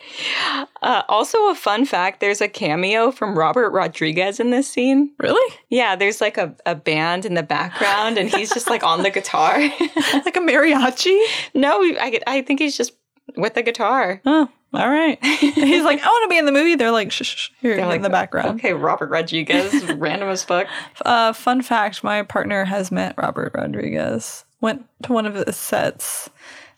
[0.81, 5.13] Uh, also, a fun fact there's a cameo from Robert Rodriguez in this scene.
[5.19, 5.55] Really?
[5.69, 9.09] Yeah, there's like a, a band in the background and he's just like on the
[9.09, 9.57] guitar.
[9.59, 11.19] like a mariachi?
[11.53, 12.93] no, I, I think he's just
[13.35, 14.21] with the guitar.
[14.25, 15.23] Oh, all right.
[15.23, 16.75] He's like, I want to be in the movie.
[16.75, 18.59] They're like, shh, shh, shh, here They're in like, the background.
[18.59, 20.67] Okay, Robert Rodriguez, random as fuck.
[21.03, 24.45] Uh, fun fact: My partner has met Robert Rodriguez.
[24.61, 26.29] Went to one of his sets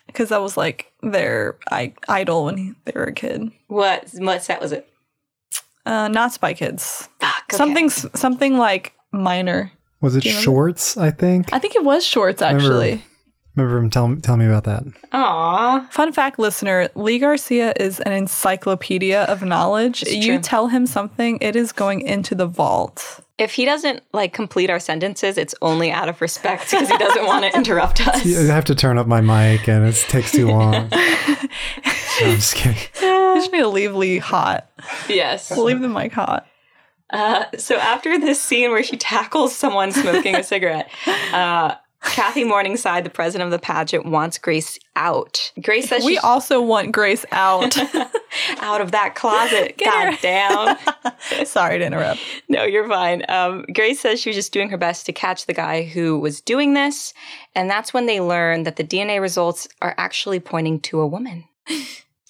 [0.07, 3.51] because that was like their I- idol when he, they were a kid.
[3.67, 4.87] What what set was it?
[5.85, 7.09] Uh, not Spy Kids.
[7.19, 7.57] Fuck, okay.
[7.57, 9.71] Something something like minor.
[10.01, 10.43] Was it Do you remember?
[10.43, 10.97] shorts?
[10.97, 11.51] I think.
[11.53, 13.03] I think it was shorts actually.
[13.55, 14.83] Remember him telling telling me about that.
[15.11, 15.87] Aw.
[15.91, 20.03] Fun fact, listener: Lee Garcia is an encyclopedia of knowledge.
[20.03, 20.39] It's You true.
[20.41, 23.19] tell him something, it is going into the vault.
[23.41, 27.25] If he doesn't like complete our sentences, it's only out of respect because he doesn't
[27.25, 28.23] want to interrupt us.
[28.23, 30.91] I have to turn up my mic, and it takes too long.
[32.21, 32.77] No, I'm just kidding.
[33.01, 34.69] You just need to leave Lee hot.
[35.10, 35.49] Yes.
[35.58, 36.45] Leave the mic hot.
[37.10, 40.91] Uh, so after this scene where she tackles someone smoking a cigarette,
[41.34, 45.51] uh, Kathy Morningside, the president of the pageant, wants Grace out.
[45.61, 47.77] Grace says We also want Grace out.
[48.59, 49.77] out of that closet.
[49.83, 50.77] God damn.
[51.45, 52.19] Sorry to interrupt.
[52.49, 53.23] No, you're fine.
[53.29, 56.41] Um, Grace says she was just doing her best to catch the guy who was
[56.41, 57.13] doing this.
[57.55, 61.45] And that's when they learn that the DNA results are actually pointing to a woman.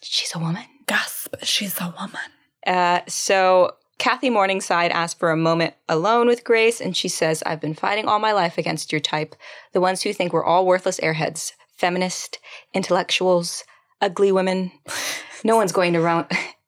[0.01, 0.63] She's a woman.
[0.87, 2.19] Gasp, she's a woman.
[2.65, 7.61] Uh, so Kathy Morningside asks for a moment alone with Grace, and she says, I've
[7.61, 9.35] been fighting all my life against your type,
[9.73, 12.39] the ones who think we're all worthless airheads, feminist,
[12.73, 13.63] intellectuals,
[14.01, 14.71] ugly women.
[15.43, 16.27] No one's going to ruin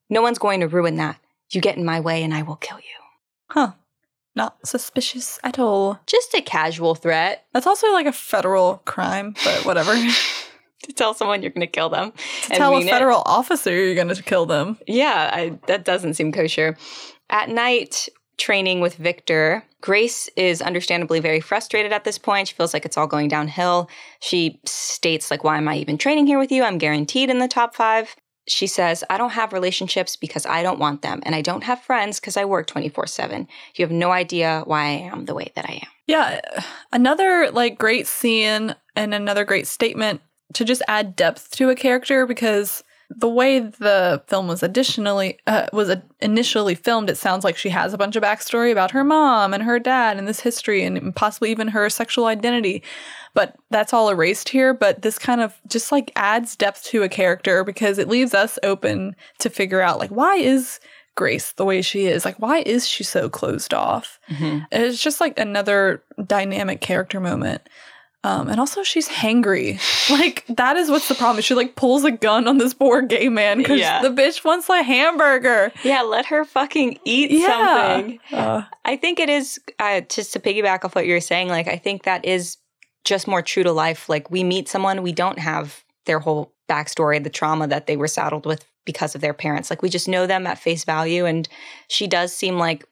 [0.10, 1.20] no one's going to ruin that.
[1.52, 2.84] You get in my way and I will kill you.
[3.52, 3.74] Huh.
[4.36, 6.00] not suspicious at all.
[6.08, 9.94] Just a casual threat That's also like a federal crime, but whatever.
[10.84, 12.14] to tell someone you're going to kill them.
[12.50, 12.92] and Tell a mean it.
[12.92, 14.78] federal officer you're going to kill them.
[14.88, 16.78] Yeah, I, that doesn't seem kosher.
[17.34, 22.48] At night, training with Victor, Grace is understandably very frustrated at this point.
[22.48, 23.90] She feels like it's all going downhill.
[24.20, 26.64] She states, like, why am I even training here with you?
[26.64, 28.16] I'm guaranteed in the top five.
[28.48, 31.82] She says, I don't have relationships because I don't want them, and I don't have
[31.82, 33.48] friends because I work 24 7.
[33.76, 35.90] You have no idea why I am the way that I am.
[36.06, 36.40] Yeah,
[36.92, 40.22] another like great scene and another great statement
[40.54, 42.84] to just add depth to a character because
[43.18, 47.70] the way the film was additionally uh, was uh, initially filmed, it sounds like she
[47.70, 51.16] has a bunch of backstory about her mom and her dad and this history and
[51.16, 52.84] possibly even her sexual identity.
[53.34, 54.74] But that's all erased here.
[54.74, 58.60] But this kind of just like adds depth to a character because it leaves us
[58.64, 60.80] open to figure out like why is
[61.16, 62.26] Grace the way she is?
[62.26, 64.20] Like why is she so closed off?
[64.72, 67.68] It's just like another dynamic character moment.
[68.26, 69.80] Um, and also she's hangry.
[70.10, 71.42] Like that is what's the problem.
[71.42, 74.02] She like pulls a gun on this poor gay man because Yeah.
[74.02, 75.72] the bitch wants a hamburger.
[75.84, 77.48] Yeah, let her fucking eat Yeah.
[77.48, 78.20] something.
[78.32, 81.48] Uh, I think it is uh, just to piggyback off what you were saying.
[81.50, 82.58] Like, I think that is
[83.06, 84.08] just more true to life.
[84.10, 88.08] Like, we meet someone, we don't have their whole backstory, the trauma that they were
[88.08, 89.70] saddled with because of their parents.
[89.70, 91.26] Like, we just know them at face value.
[91.26, 91.48] And
[91.90, 92.86] she does seem like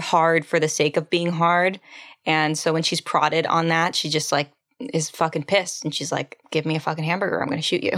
[0.00, 1.80] hard for the sake of being hard.
[2.26, 5.84] And so when she's prodded on that, she just like is fucking pissed.
[5.84, 7.40] And she's like, give me a fucking hamburger.
[7.40, 7.92] I'm going to shoot you.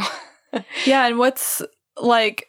[0.86, 1.62] yeah, and what's
[2.00, 2.48] like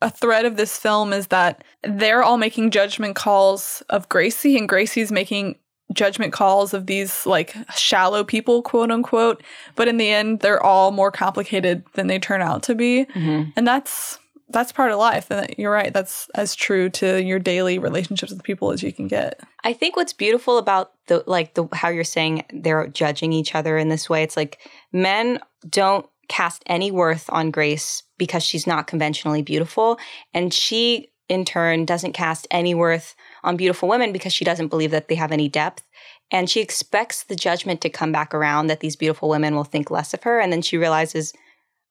[0.00, 4.68] a thread of this film is that they're all making judgment calls of Gracie, and
[4.68, 5.56] Gracie's making
[5.92, 9.42] judgment calls of these like shallow people, quote unquote.
[9.74, 13.06] But in the end, they're all more complicated than they turn out to be.
[13.06, 13.50] Mm-hmm.
[13.56, 14.18] And that's
[14.50, 15.30] that's part of life.
[15.30, 19.08] And you're right, that's as true to your daily relationships with people as you can
[19.08, 19.40] get.
[19.64, 23.76] I think what's beautiful about the like the how you're saying they're judging each other
[23.76, 24.58] in this way, it's like
[24.92, 29.98] men don't cast any worth on Grace because she's not conventionally beautiful,
[30.34, 34.90] and she in turn doesn't cast any worth on beautiful women because she doesn't believe
[34.90, 35.82] that they have any depth.
[36.30, 39.90] And she expects the judgment to come back around that these beautiful women will think
[39.90, 40.40] less of her.
[40.40, 41.32] And then she realizes,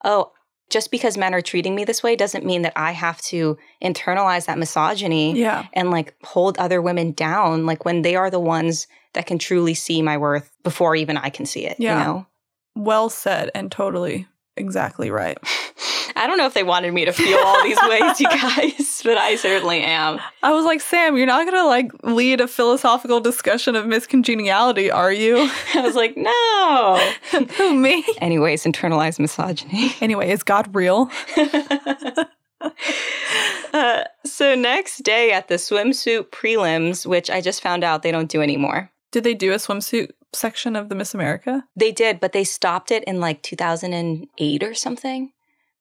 [0.04, 0.32] oh,
[0.70, 4.46] just because men are treating me this way doesn't mean that I have to internalize
[4.48, 5.66] that misogyny Yeah.
[5.74, 9.74] and like hold other women down like when they are the ones that can truly
[9.74, 11.98] see my worth before even I can see it, Yeah.
[12.00, 12.28] you know?
[12.76, 15.38] Well said and totally exactly right.
[16.18, 19.18] I don't know if they wanted me to feel all these ways, you guys, but
[19.18, 20.20] I certainly am.
[20.42, 24.90] I was like, Sam, you're not gonna like lead a philosophical discussion of Miss Congeniality,
[24.90, 25.50] are you?
[25.76, 27.12] I was like, no.
[27.58, 28.04] Who me?
[28.20, 29.96] Anyways, internalized misogyny.
[30.02, 31.12] Anyway, is God real?
[33.74, 38.32] Uh, so next day at the swimsuit prelims, which I just found out they don't
[38.32, 38.90] do anymore.
[39.12, 41.64] Did they do a swimsuit section of the Miss America?
[41.76, 45.32] They did, but they stopped it in like 2008 or something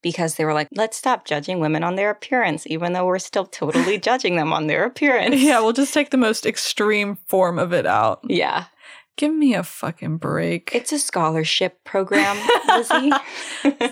[0.06, 3.44] because they were like, let's stop judging women on their appearance, even though we're still
[3.44, 5.34] totally judging them on their appearance.
[5.42, 8.20] Yeah, we'll just take the most extreme form of it out.
[8.28, 8.66] Yeah.
[9.16, 10.70] Give me a fucking break.
[10.72, 12.36] It's a scholarship program,
[12.68, 13.10] Lizzie.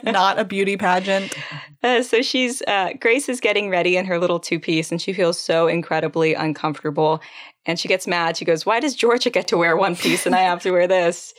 [0.04, 1.36] not a beauty pageant.
[1.82, 5.12] Uh, so she's, uh, Grace is getting ready in her little two piece and she
[5.12, 7.20] feels so incredibly uncomfortable.
[7.66, 8.36] And she gets mad.
[8.36, 10.86] She goes, Why does Georgia get to wear one piece and I have to wear
[10.86, 11.34] this?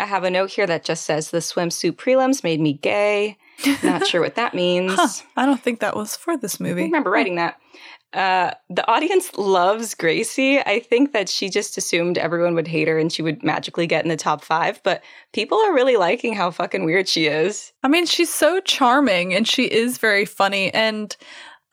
[0.00, 3.38] I have a note here that just says the swimsuit prelims made me gay.
[3.82, 4.92] Not sure what that means.
[4.94, 6.82] Huh, I don't think that was for this movie.
[6.82, 7.60] I remember writing that.
[8.14, 10.60] Uh, the audience loves Gracie.
[10.60, 14.02] I think that she just assumed everyone would hate her and she would magically get
[14.02, 15.02] in the top five, but
[15.34, 17.72] people are really liking how fucking weird she is.
[17.82, 21.14] I mean, she's so charming and she is very funny and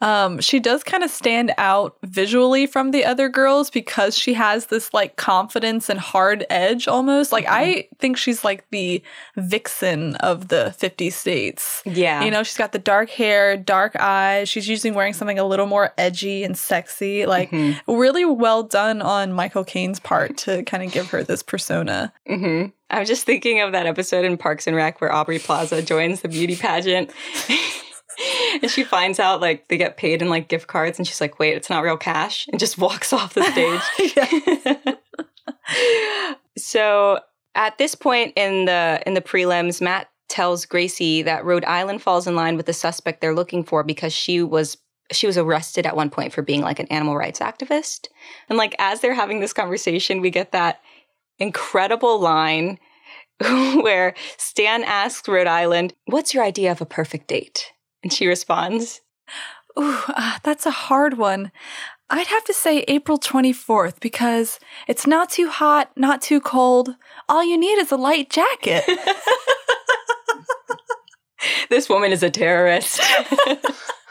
[0.01, 4.67] um she does kind of stand out visually from the other girls because she has
[4.67, 7.31] this like confidence and hard edge almost.
[7.31, 9.01] Like I think she's like the
[9.37, 11.81] vixen of the 50 states.
[11.85, 12.23] Yeah.
[12.23, 14.49] You know, she's got the dark hair, dark eyes.
[14.49, 17.25] She's usually wearing something a little more edgy and sexy.
[17.25, 17.51] Like
[17.87, 22.11] really well done on Michael Caine's part to kind of give her this persona.
[22.27, 26.21] hmm I'm just thinking of that episode in Parks and Rec where Aubrey Plaza joins
[26.21, 27.09] the beauty pageant.
[28.61, 31.39] and she finds out like they get paid in like gift cards and she's like,
[31.39, 34.97] wait, it's not real cash and just walks off the stage.
[36.57, 37.19] so
[37.55, 42.27] at this point in the in the prelims, Matt tells Gracie that Rhode Island falls
[42.27, 44.77] in line with the suspect they're looking for because she was
[45.11, 48.07] she was arrested at one point for being like an animal rights activist.
[48.49, 50.81] And like as they're having this conversation, we get that
[51.37, 52.79] incredible line
[53.39, 57.71] where Stan asks Rhode Island, What's your idea of a perfect date?
[58.05, 59.01] And she responds,
[59.77, 61.51] Ooh, ah, that's a hard one.
[62.07, 66.95] I'd have to say April 24th because it's not too hot, not too cold.
[67.27, 68.85] All you need is a light jacket.
[71.69, 73.01] This woman is a terrorist.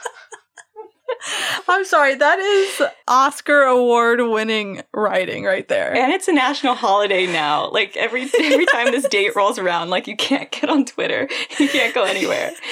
[1.69, 5.95] I'm sorry, that is Oscar award winning writing right there.
[5.95, 7.71] and it's a national holiday now.
[7.71, 11.29] Like every every time this date rolls around, like you can't get on Twitter.
[11.59, 12.53] You can't go anywhere.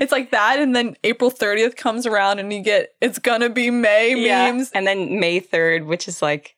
[0.00, 3.70] It's like that, and then April 30th comes around and you get it's gonna be
[3.70, 4.50] May Yeah.
[4.50, 4.70] memes.
[4.72, 6.54] And then May 3rd, which is like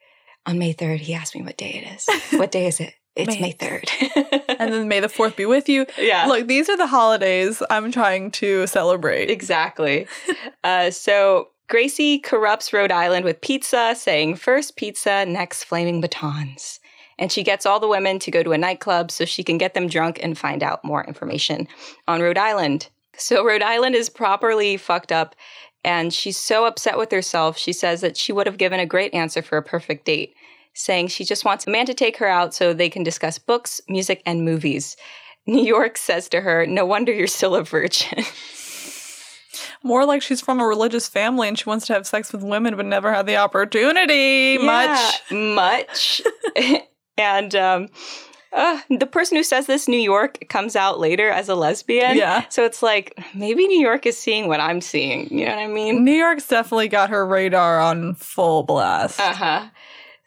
[0.46, 2.38] on May 3rd, he asked me what day it is.
[2.38, 2.94] What day is it?
[3.16, 4.56] It's May May 3rd.
[4.58, 5.86] And then May the 4th be with you.
[5.98, 6.26] yeah.
[6.26, 9.30] Look, these are the holidays I'm trying to celebrate.
[9.30, 10.06] Exactly.
[10.64, 16.80] uh, so Gracie corrupts Rhode Island with pizza, saying first pizza, next flaming batons.
[17.18, 19.74] And she gets all the women to go to a nightclub so she can get
[19.74, 21.68] them drunk and find out more information
[22.08, 22.88] on Rhode Island.
[23.16, 25.36] So Rhode Island is properly fucked up,
[25.84, 27.58] and she's so upset with herself.
[27.58, 30.34] She says that she would have given a great answer for a perfect date,
[30.74, 33.80] saying she just wants a man to take her out so they can discuss books,
[33.88, 34.96] music, and movies.
[35.46, 38.24] New York says to her, No wonder you're still a virgin.
[39.82, 42.76] More like she's from a religious family and she wants to have sex with women
[42.76, 45.22] but never had the opportunity much.
[45.30, 46.22] Much.
[47.18, 47.88] and um,
[48.52, 52.16] uh, the person who says this, New York, comes out later as a lesbian.
[52.16, 52.44] Yeah.
[52.48, 55.28] So it's like maybe New York is seeing what I'm seeing.
[55.30, 56.04] You know what I mean?
[56.04, 59.20] New York's definitely got her radar on full blast.
[59.20, 59.68] Uh huh.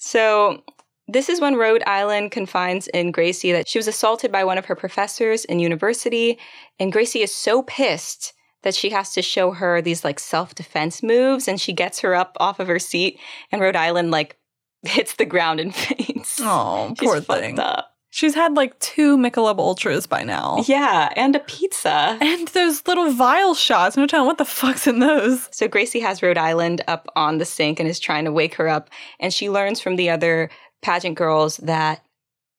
[0.05, 0.61] So
[1.07, 4.65] this is when Rhode Island confides in Gracie that she was assaulted by one of
[4.65, 6.37] her professors in university,
[6.77, 8.33] and Gracie is so pissed
[8.63, 12.13] that she has to show her these like self defense moves, and she gets her
[12.13, 13.17] up off of her seat,
[13.49, 14.37] and Rhode Island like
[14.83, 16.37] hits the ground and faints.
[16.41, 17.57] Oh, poor thing.
[17.57, 17.92] up.
[18.13, 20.63] She's had like two Michelob Ultras by now.
[20.67, 22.15] Yeah, and a pizza.
[22.21, 23.97] And those little vial shots.
[23.97, 25.49] No telling what the fuck's in those.
[25.51, 28.69] So Gracie has Rhode Island up on the sink and is trying to wake her
[28.69, 28.91] up.
[29.19, 30.51] And she learns from the other
[30.83, 32.05] pageant girls that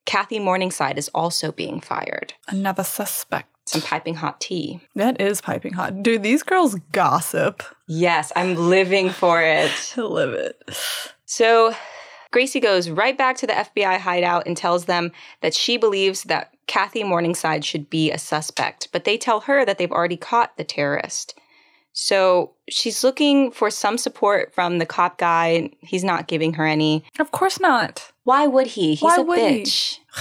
[0.07, 2.35] Kathy Morningside is also being fired.
[2.49, 3.49] Another suspect.
[3.67, 4.81] Some piping hot tea.
[4.97, 6.03] That is piping hot.
[6.03, 7.63] Dude, these girls gossip.
[7.87, 9.71] Yes, I'm living for it.
[9.97, 10.61] I live it.
[11.27, 11.77] So
[12.35, 16.53] Gracie goes right back to the FBI hideout and tells them that she believes that
[16.67, 20.65] Kathy Morningside should be a suspect, but they tell her that they've already caught the
[20.65, 21.39] terrorist.
[21.93, 25.71] So she's looking for some support from the cop guy.
[25.79, 27.05] He's not giving her any.
[27.21, 28.11] Of course not.
[28.25, 28.97] Why would he?
[28.97, 29.67] He's Why a would he?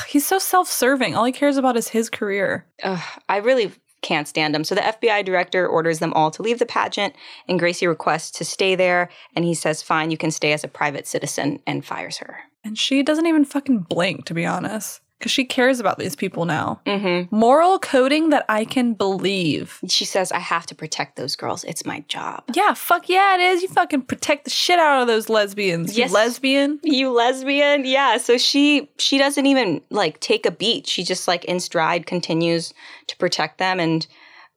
[0.07, 1.15] He's so self serving.
[1.15, 2.67] All he cares about is his career.
[2.83, 3.71] Ugh, I really
[4.03, 4.63] can't stand him.
[4.63, 7.15] So the FBI director orders them all to leave the pageant,
[7.47, 9.09] and Gracie requests to stay there.
[9.35, 12.41] And he says, fine, you can stay as a private citizen, and fires her.
[12.63, 15.01] And she doesn't even fucking blink, to be honest.
[15.23, 16.81] Because she cares about these people now.
[16.85, 17.33] Mm-hmm.
[17.33, 19.79] Moral coding that I can believe.
[19.87, 21.63] She says, I have to protect those girls.
[21.63, 22.43] It's my job.
[22.53, 23.61] Yeah, fuck yeah, it is.
[23.61, 25.97] You fucking protect the shit out of those lesbians.
[25.97, 26.09] Yes.
[26.09, 26.79] You lesbian.
[26.83, 27.85] You lesbian?
[27.85, 28.17] Yeah.
[28.17, 30.87] So she she doesn't even like take a beat.
[30.87, 32.73] She just like in stride continues
[33.07, 33.79] to protect them.
[33.79, 34.05] And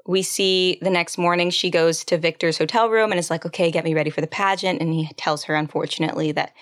[0.04, 3.70] we see the next morning she goes to Victor's hotel room and is like, okay,
[3.70, 4.80] get me ready for the pageant.
[4.80, 6.54] And he tells her, unfortunately, that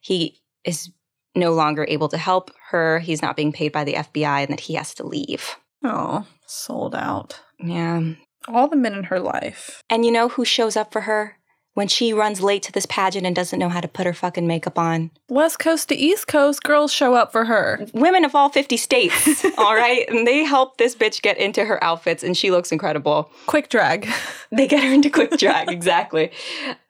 [0.00, 0.90] he is
[1.34, 2.98] no longer able to help her.
[2.98, 5.56] He's not being paid by the FBI and that he has to leave.
[5.84, 7.40] Oh, sold out.
[7.58, 8.02] Yeah.
[8.48, 9.82] All the men in her life.
[9.88, 11.36] And you know who shows up for her?
[11.74, 14.46] When she runs late to this pageant and doesn't know how to put her fucking
[14.46, 15.12] makeup on.
[15.28, 17.86] West Coast to East Coast, girls show up for her.
[17.94, 20.04] women of all 50 states, all right?
[20.10, 23.30] And they help this bitch get into her outfits and she looks incredible.
[23.46, 24.08] Quick drag.
[24.50, 26.32] They get her into quick drag, exactly.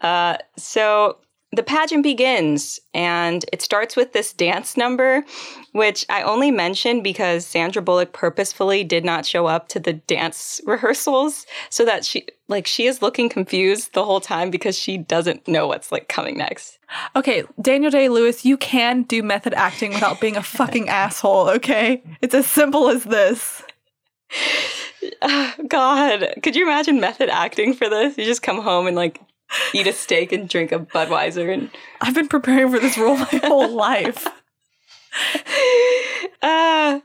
[0.01, 1.19] Uh, so
[1.53, 5.25] the pageant begins and it starts with this dance number,
[5.73, 10.61] which I only mentioned because Sandra Bullock purposefully did not show up to the dance
[10.67, 15.49] rehearsals so that she, like, she is looking confused the whole time because she doesn't
[15.49, 16.79] know what's like coming next.
[17.17, 22.03] Okay, Daniel Day Lewis, you can do method acting without being a fucking asshole, okay?
[22.23, 23.63] It's as simple as this.
[25.69, 28.17] God, could you imagine method acting for this?
[28.17, 29.21] You just come home and like
[29.75, 31.71] eat a steak and drink a Budweiser and
[32.01, 34.27] I've been preparing for this role my whole life.
[36.43, 37.01] uh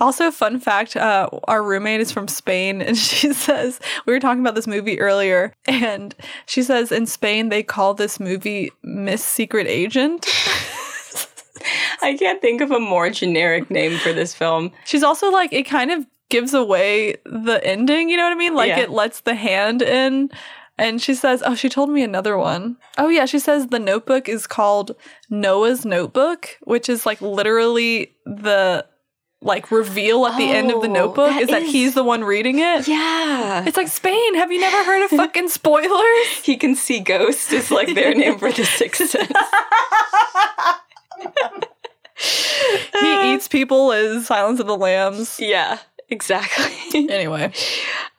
[0.00, 4.40] Also, fun fact uh, our roommate is from Spain, and she says, we were talking
[4.40, 6.14] about this movie earlier, and
[6.46, 10.26] she says in Spain they call this movie Miss Secret Agent.
[12.02, 14.70] I can't think of a more generic name for this film.
[14.84, 18.54] She's also like, it kind of gives away the ending, you know what I mean?
[18.54, 18.80] Like, Yeah.
[18.80, 20.30] it lets the hand in.
[20.78, 22.76] And she says, oh, she told me another one.
[22.96, 24.94] Oh, yeah, she says the notebook is called
[25.28, 28.86] Noah's Notebook, which is like literally the
[29.40, 32.02] like reveal at the end of the Oh, notebook that is that is- he's the
[32.02, 32.88] one reading it.
[32.88, 33.64] Yeah.
[33.66, 34.34] It's like Spain.
[34.34, 36.26] Have you never heard of fucking spoilers?
[36.42, 39.30] he can see ghosts is like their name for the sixth sense.
[43.00, 45.38] he eats people as Silence of the Lambs.
[45.38, 47.08] Yeah, exactly.
[47.08, 47.52] Anyway,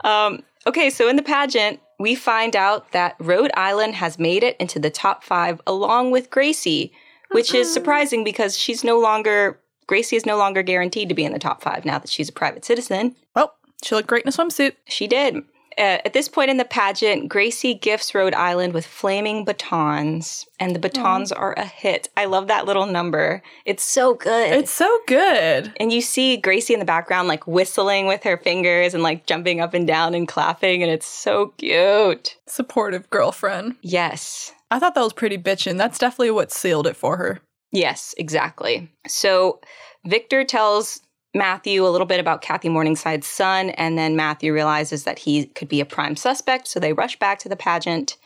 [0.04, 4.56] Um, okay, so in the pageant, we find out that Rhode Island has made it
[4.58, 6.94] into the top five along with Gracie,
[7.32, 7.74] which is mm-hmm.
[7.74, 11.62] surprising because she's no longer, Gracie is no longer guaranteed to be in the top
[11.62, 13.16] five now that she's a private citizen.
[13.36, 14.76] well, she looked great in a swimsuit.
[14.88, 15.44] She did.
[15.80, 20.76] Uh, at this point in the pageant, Gracie gifts Rhode Island with flaming batons, and
[20.76, 22.10] the batons are a hit.
[22.18, 23.42] I love that little number.
[23.66, 24.52] It's so good.
[24.52, 25.72] It's so good.
[25.78, 29.62] and you see Gracie in the background, like whistling with her fingers and like jumping
[29.62, 32.36] up and down and clapping, and it's so cute.
[32.46, 33.76] Supportive girlfriend.
[33.82, 34.52] Yes.
[34.70, 35.78] I thought that was pretty bitchin'.
[35.78, 37.40] That's definitely what sealed it for her.
[37.72, 38.92] Yes, exactly.
[39.08, 39.62] So
[40.06, 41.02] Victor tells
[41.36, 45.68] Matthew a little bit about Kathy Morningside's son, and then Matthew realizes that he could
[45.70, 46.68] be a prime suspect.
[46.68, 48.18] So they rush back to the pageant.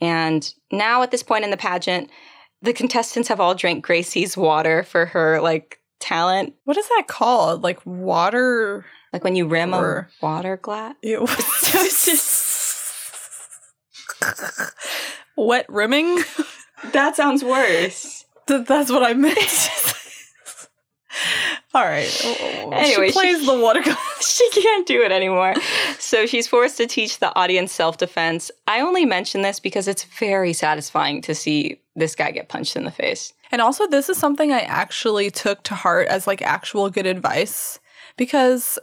[0.00, 2.10] And now, at this point in the pageant,
[2.60, 6.54] the contestants have all drank Gracie's water for her like talent.
[6.64, 7.62] What is that called?
[7.62, 8.84] Like water.
[9.12, 10.94] Like when you rim Or- a water glass.
[11.02, 11.26] Ew.
[15.36, 16.22] Wet rimming?
[16.92, 18.24] That sounds worse.
[18.46, 19.38] Th- That's what I meant.
[21.74, 22.08] All right.
[22.24, 23.82] Oh, oh, oh, anyway, she plays she- the water
[24.20, 25.54] she can't do it anymore.
[25.98, 28.50] So she's forced to teach the audience self defense.
[28.66, 32.84] I only mention this because it's very satisfying to see this guy get punched in
[32.84, 33.32] the face.
[33.50, 37.78] And also, this is something I actually took to heart as like actual good advice
[38.16, 38.78] because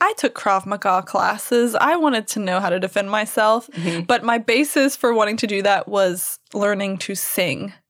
[0.00, 1.74] I took Krav Maga classes.
[1.74, 4.02] I wanted to know how to defend myself, mm-hmm.
[4.02, 7.72] but my basis for wanting to do that was learning to sing.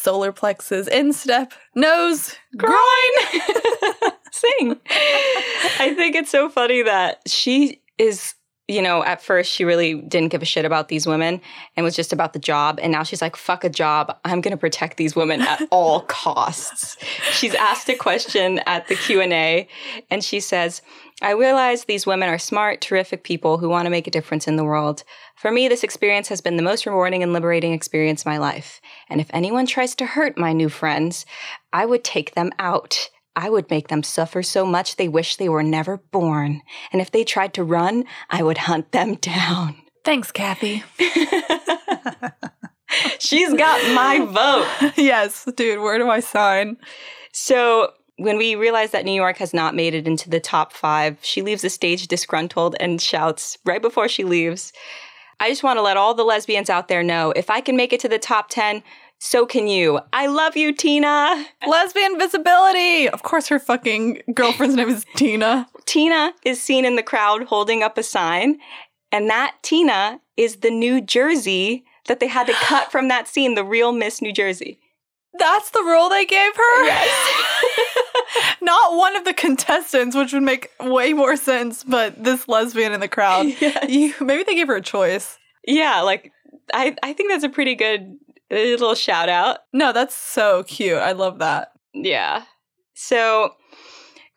[0.00, 2.72] Solar plexus, instep, nose, groin.
[4.32, 4.80] Sing.
[5.78, 8.34] I think it's so funny that she is,
[8.70, 11.40] you know, at first she really didn't give a shit about these women
[11.76, 12.78] and was just about the job.
[12.80, 14.16] And now she's like, fuck a job.
[14.24, 16.96] I'm going to protect these women at all costs.
[17.32, 19.66] She's asked a question at the Q&A
[20.08, 20.82] and she says,
[21.20, 24.56] I realize these women are smart, terrific people who want to make a difference in
[24.56, 25.02] the world.
[25.36, 28.80] For me, this experience has been the most rewarding and liberating experience of my life.
[29.08, 31.26] And if anyone tries to hurt my new friends,
[31.72, 33.10] I would take them out.
[33.40, 36.60] I would make them suffer so much they wish they were never born.
[36.92, 39.76] And if they tried to run, I would hunt them down.
[40.04, 40.84] Thanks, Kathy.
[43.18, 44.92] She's got my vote.
[44.98, 46.76] yes, dude, where do I sign?
[47.32, 51.16] So when we realize that New York has not made it into the top five,
[51.22, 54.74] she leaves the stage disgruntled and shouts right before she leaves,
[55.38, 57.94] I just want to let all the lesbians out there know if I can make
[57.94, 58.82] it to the top 10,
[59.22, 60.00] so can you.
[60.14, 61.46] I love you, Tina.
[61.66, 63.06] Lesbian visibility.
[63.06, 65.68] Of course, her fucking girlfriend's name is Tina.
[65.84, 68.58] Tina is seen in the crowd holding up a sign,
[69.12, 73.54] and that Tina is the New Jersey that they had to cut from that scene,
[73.54, 74.80] the real Miss New Jersey.
[75.38, 76.84] That's the role they gave her?
[76.86, 77.34] Yes.
[78.62, 83.00] Not one of the contestants, which would make way more sense, but this lesbian in
[83.00, 83.46] the crowd.
[83.88, 85.38] You, maybe they gave her a choice.
[85.66, 86.32] Yeah, like
[86.72, 88.18] I, I think that's a pretty good
[88.50, 89.58] uh, little shout out.
[89.72, 90.98] No, that's so cute.
[90.98, 91.72] I love that.
[91.92, 92.44] Yeah.
[92.94, 93.54] So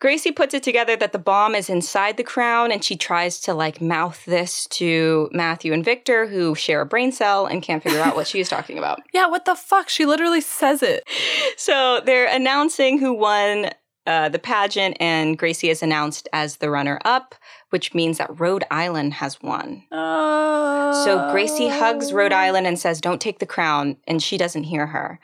[0.00, 3.54] Gracie puts it together that the bomb is inside the crown, and she tries to
[3.54, 8.00] like mouth this to Matthew and Victor, who share a brain cell and can't figure
[8.00, 9.00] out what she's talking about.
[9.14, 9.88] Yeah, what the fuck?
[9.88, 11.08] She literally says it.
[11.56, 13.70] So they're announcing who won
[14.06, 17.34] uh, the pageant, and Gracie is announced as the runner up,
[17.74, 19.82] which means that Rhode Island has won.
[19.90, 24.86] So Gracie hugs Rhode Island and says, Don't take the crown, and she doesn't hear
[24.86, 25.18] her.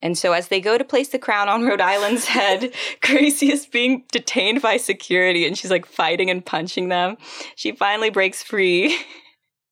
[0.00, 2.72] And so, as they go to place the crown on Rhode Island's head,
[3.02, 7.18] Gracie is being detained by security and she's like fighting and punching them.
[7.56, 8.98] She finally breaks free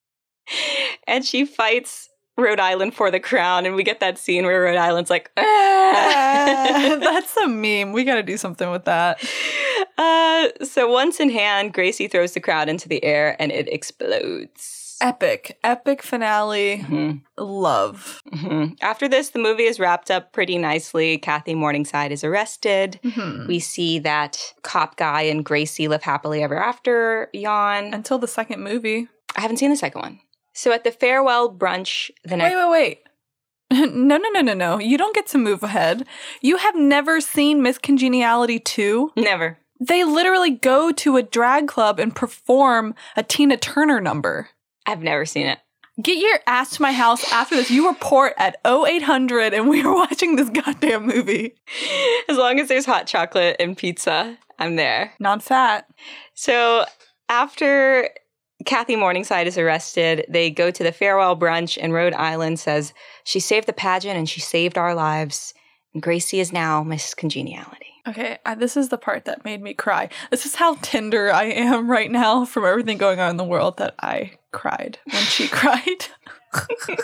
[1.07, 3.65] and she fights Rhode Island for the crown.
[3.65, 7.93] And we get that scene where Rhode Island's like, "Ah." That's a meme.
[7.93, 9.25] We got to do something with that.
[10.01, 14.97] Uh, so, once in hand, Gracie throws the crowd into the air and it explodes.
[15.03, 16.85] Epic, epic finale.
[16.87, 17.23] Mhm.
[17.39, 18.21] Love.
[18.35, 18.77] Mhm.
[18.83, 21.17] After this, the movie is wrapped up pretty nicely.
[21.17, 23.01] Kathy Morningside is arrested.
[23.03, 23.47] Mhm.
[23.49, 27.31] We see that cop guy and Gracie live happily ever after.
[27.33, 27.95] Yawn.
[27.95, 29.09] Until the second movie.
[29.37, 30.21] I haven't seen the second one.
[30.53, 32.55] So at the farewell brunch the next.
[32.55, 32.99] Wait, wait, wait.
[33.95, 34.79] No, no, no, no, no.
[34.81, 36.05] You don't get to move ahead.
[36.43, 39.13] You have never seen Miss Congeniality 2?
[39.17, 39.60] Never.
[39.81, 44.51] They literally go to a drag club and perform a Tina Turner number.
[44.87, 45.59] I've never seen it.
[46.03, 47.71] get your ass to my house after this.
[47.71, 51.55] You report at 0800 and we are watching this goddamn movie.
[52.29, 55.13] As long as there's hot chocolate and pizza, I'm there.
[55.19, 55.87] Non fat.
[56.35, 56.85] So
[57.31, 58.11] after
[58.67, 62.93] Kathy Morningside is arrested, they go to the farewell brunch, and Rhode Island says
[63.25, 65.55] she saved the pageant and she saved our lives.
[65.95, 67.90] And Gracie is now Miss Congeniality.
[68.09, 70.09] Okay, I, this is the part that made me cry.
[70.31, 73.77] This is how tender I am right now from everything going on in the world
[73.79, 76.07] that I cried when she cried.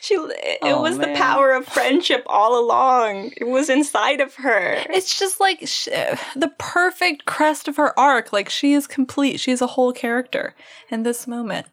[0.00, 3.32] She, it Oh, was the power of friendship all along.
[3.36, 4.82] It was inside of her.
[4.90, 5.86] It's just like sh-
[6.34, 8.32] the perfect crest of her arc.
[8.32, 9.38] Like she is complete.
[9.38, 10.56] She is a whole character
[10.90, 11.68] in this moment.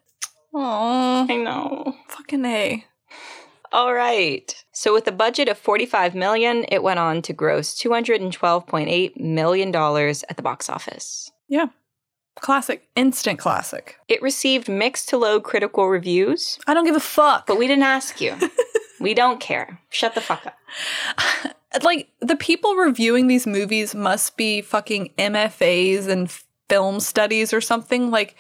[0.54, 1.96] Oh, I know.
[2.10, 2.86] fucking a.
[3.78, 4.56] All right.
[4.72, 10.24] So with a budget of 45 million, it went on to gross 212.8 million dollars
[10.30, 11.32] at the box office.
[11.48, 11.68] Yeah,
[12.40, 13.98] classic, instant classic.
[14.08, 17.46] It received mixed to low critical reviews, I don't give a fuck.
[17.46, 18.36] but we didn't ask you.
[19.00, 19.80] we don't care.
[19.92, 21.54] Shut the fuck up.
[21.84, 26.32] like the people reviewing these movies must be fucking MFAs and
[26.68, 28.10] film studies or something.
[28.10, 28.38] Like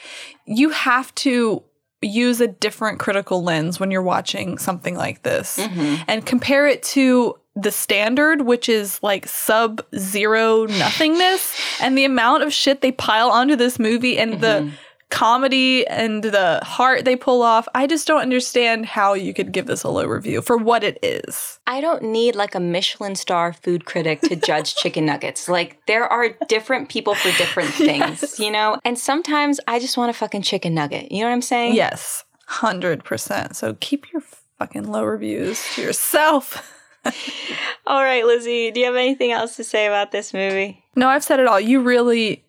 [0.47, 1.61] you have to
[2.01, 6.03] use a different critical lens when you're watching something like this mm-hmm.
[6.07, 12.43] and compare it to the standard which is like sub zero nothingness and the amount
[12.43, 14.75] of shit they pile onto this movie and the mm-hmm.
[15.09, 19.65] Comedy and the heart they pull off i just don't understand how you could give
[19.65, 23.51] this a low review for what it is I don't need like a Michelin star
[23.51, 25.49] food critic to judge chicken nuggets.
[25.49, 28.79] Like there are different people for different things, you know?
[28.85, 31.11] And sometimes I just want a fucking chicken nugget.
[31.11, 31.75] You know what I'm saying?
[31.75, 33.53] Yes, 100%.
[33.53, 34.21] So keep your
[34.57, 36.73] fucking low reviews to yourself.
[37.85, 40.83] All right, Lizzie, do you have anything else to say about this movie?
[40.95, 41.59] No, I've said it all.
[41.59, 42.43] You really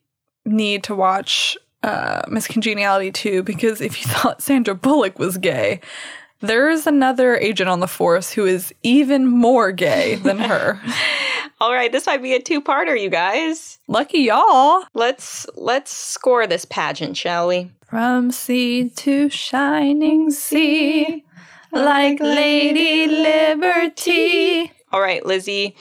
[0.44, 5.80] need to watch uh, Miss Congeniality 2, because if you thought Sandra Bullock was gay,
[6.40, 10.80] there is another agent on the force who is even more gay than her.
[11.60, 13.78] All right, this might be a two-parter, you guys.
[13.88, 14.84] Lucky y'all.
[14.94, 17.72] Let's let's score this pageant, shall we?
[17.88, 21.24] From sea to shining sea,
[21.72, 24.70] like Lady Liberty.
[24.92, 25.74] All right, Lizzie.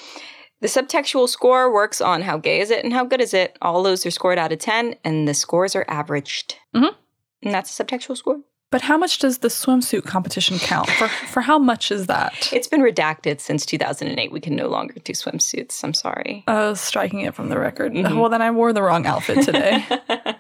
[0.62, 3.58] The subtextual score works on how gay is it and how good is it.
[3.62, 6.56] All those are scored out of 10, and the scores are averaged.
[6.76, 6.96] Mhm.
[7.44, 8.40] And that's a subtextual score.
[8.70, 10.90] But how much does the swimsuit competition count?
[10.90, 12.50] For for how much is that?
[12.52, 14.32] It's been redacted since 2008.
[14.32, 15.82] We can no longer do swimsuits.
[15.86, 16.44] I'm sorry.
[16.48, 17.94] Was striking it from the record.
[17.94, 19.86] Well, then I wore the wrong outfit today.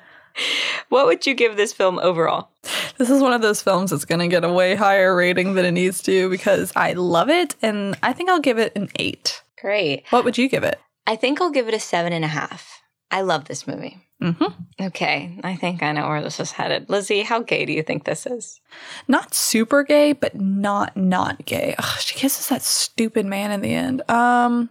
[0.90, 2.50] What would you give this film overall?
[2.98, 5.66] this is one of those films that's going to get a way higher rating than
[5.66, 9.42] it needs to because I love it, and I think I'll give it an eight.
[9.62, 10.06] Great.
[10.10, 10.80] What would you give it?
[11.06, 12.82] I think I'll give it a seven and a half.
[13.10, 13.98] I love this movie.
[14.22, 14.86] Mm-hmm.
[14.88, 16.90] Okay, I think I know where this is headed.
[16.90, 18.60] Lizzie, how gay do you think this is?
[19.08, 21.76] Not super gay, but not not gay.
[21.78, 24.10] Ugh, she kisses that stupid man in the end.
[24.10, 24.70] Um,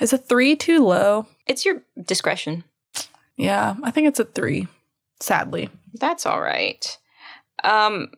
[0.00, 1.26] is a three too low?
[1.46, 2.62] It's your discretion.
[3.36, 4.68] Yeah, I think it's a three.
[5.20, 6.98] Sadly, That's all right.
[7.64, 8.10] Um,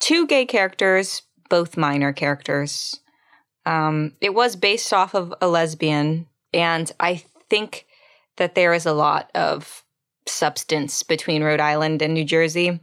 [0.00, 3.00] two gay characters, both minor characters.
[3.66, 7.86] Um, it was based off of a lesbian, and I think
[8.36, 9.84] that there is a lot of
[10.26, 12.80] substance between Rhode Island and New Jersey.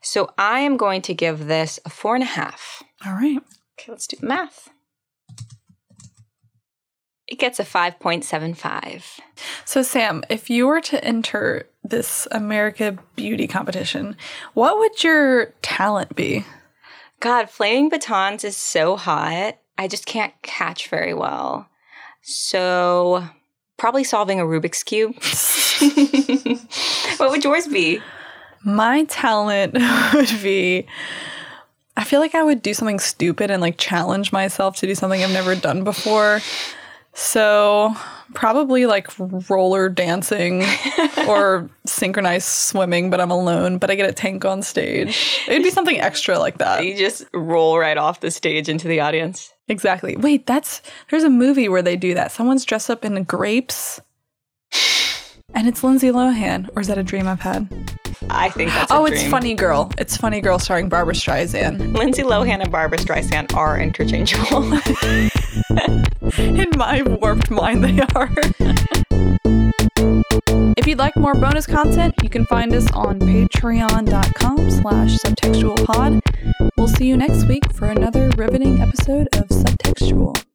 [0.00, 2.82] So I am going to give this a four and a half.
[3.04, 3.38] all right.
[3.78, 4.70] Okay, let's do the math.
[7.28, 9.20] It gets a 5.75.
[9.66, 14.16] So, Sam, if you were to enter this America Beauty competition,
[14.54, 16.46] what would your talent be?
[17.20, 19.58] God, flaming batons is so hot.
[19.78, 21.68] I just can't catch very well.
[22.22, 23.24] So,
[23.78, 25.14] probably solving a Rubik's Cube.
[27.18, 28.00] what would yours be?
[28.64, 29.74] My talent
[30.14, 30.86] would be
[31.98, 35.20] I feel like I would do something stupid and like challenge myself to do something
[35.20, 36.40] I've never done before.
[37.12, 37.92] So,
[38.34, 39.08] probably like
[39.50, 40.62] roller dancing
[41.26, 45.40] or synchronized swimming, but I'm alone, but I get a tank on stage.
[45.48, 46.84] It'd be something extra like that.
[46.84, 49.52] You just roll right off the stage into the audience.
[49.68, 50.16] Exactly.
[50.16, 52.32] Wait, that's there's a movie where they do that.
[52.32, 54.00] Someone's dressed up in grapes.
[55.54, 57.68] And it's Lindsay Lohan, or is that a dream I've had?
[58.28, 59.26] I think that's a oh, it's.
[59.28, 59.90] Funny Girl.
[59.96, 61.96] It's Funny Girl starring Barbra Streisand.
[61.96, 64.64] Lindsay Lohan and Barbra Streisand are interchangeable.
[66.38, 68.30] In my warped mind, they are.
[70.78, 76.20] if you'd like more bonus content, you can find us on patreon.com slash subtextualpod.
[76.76, 80.47] We'll see you next week for another riveting episode of Subtextual.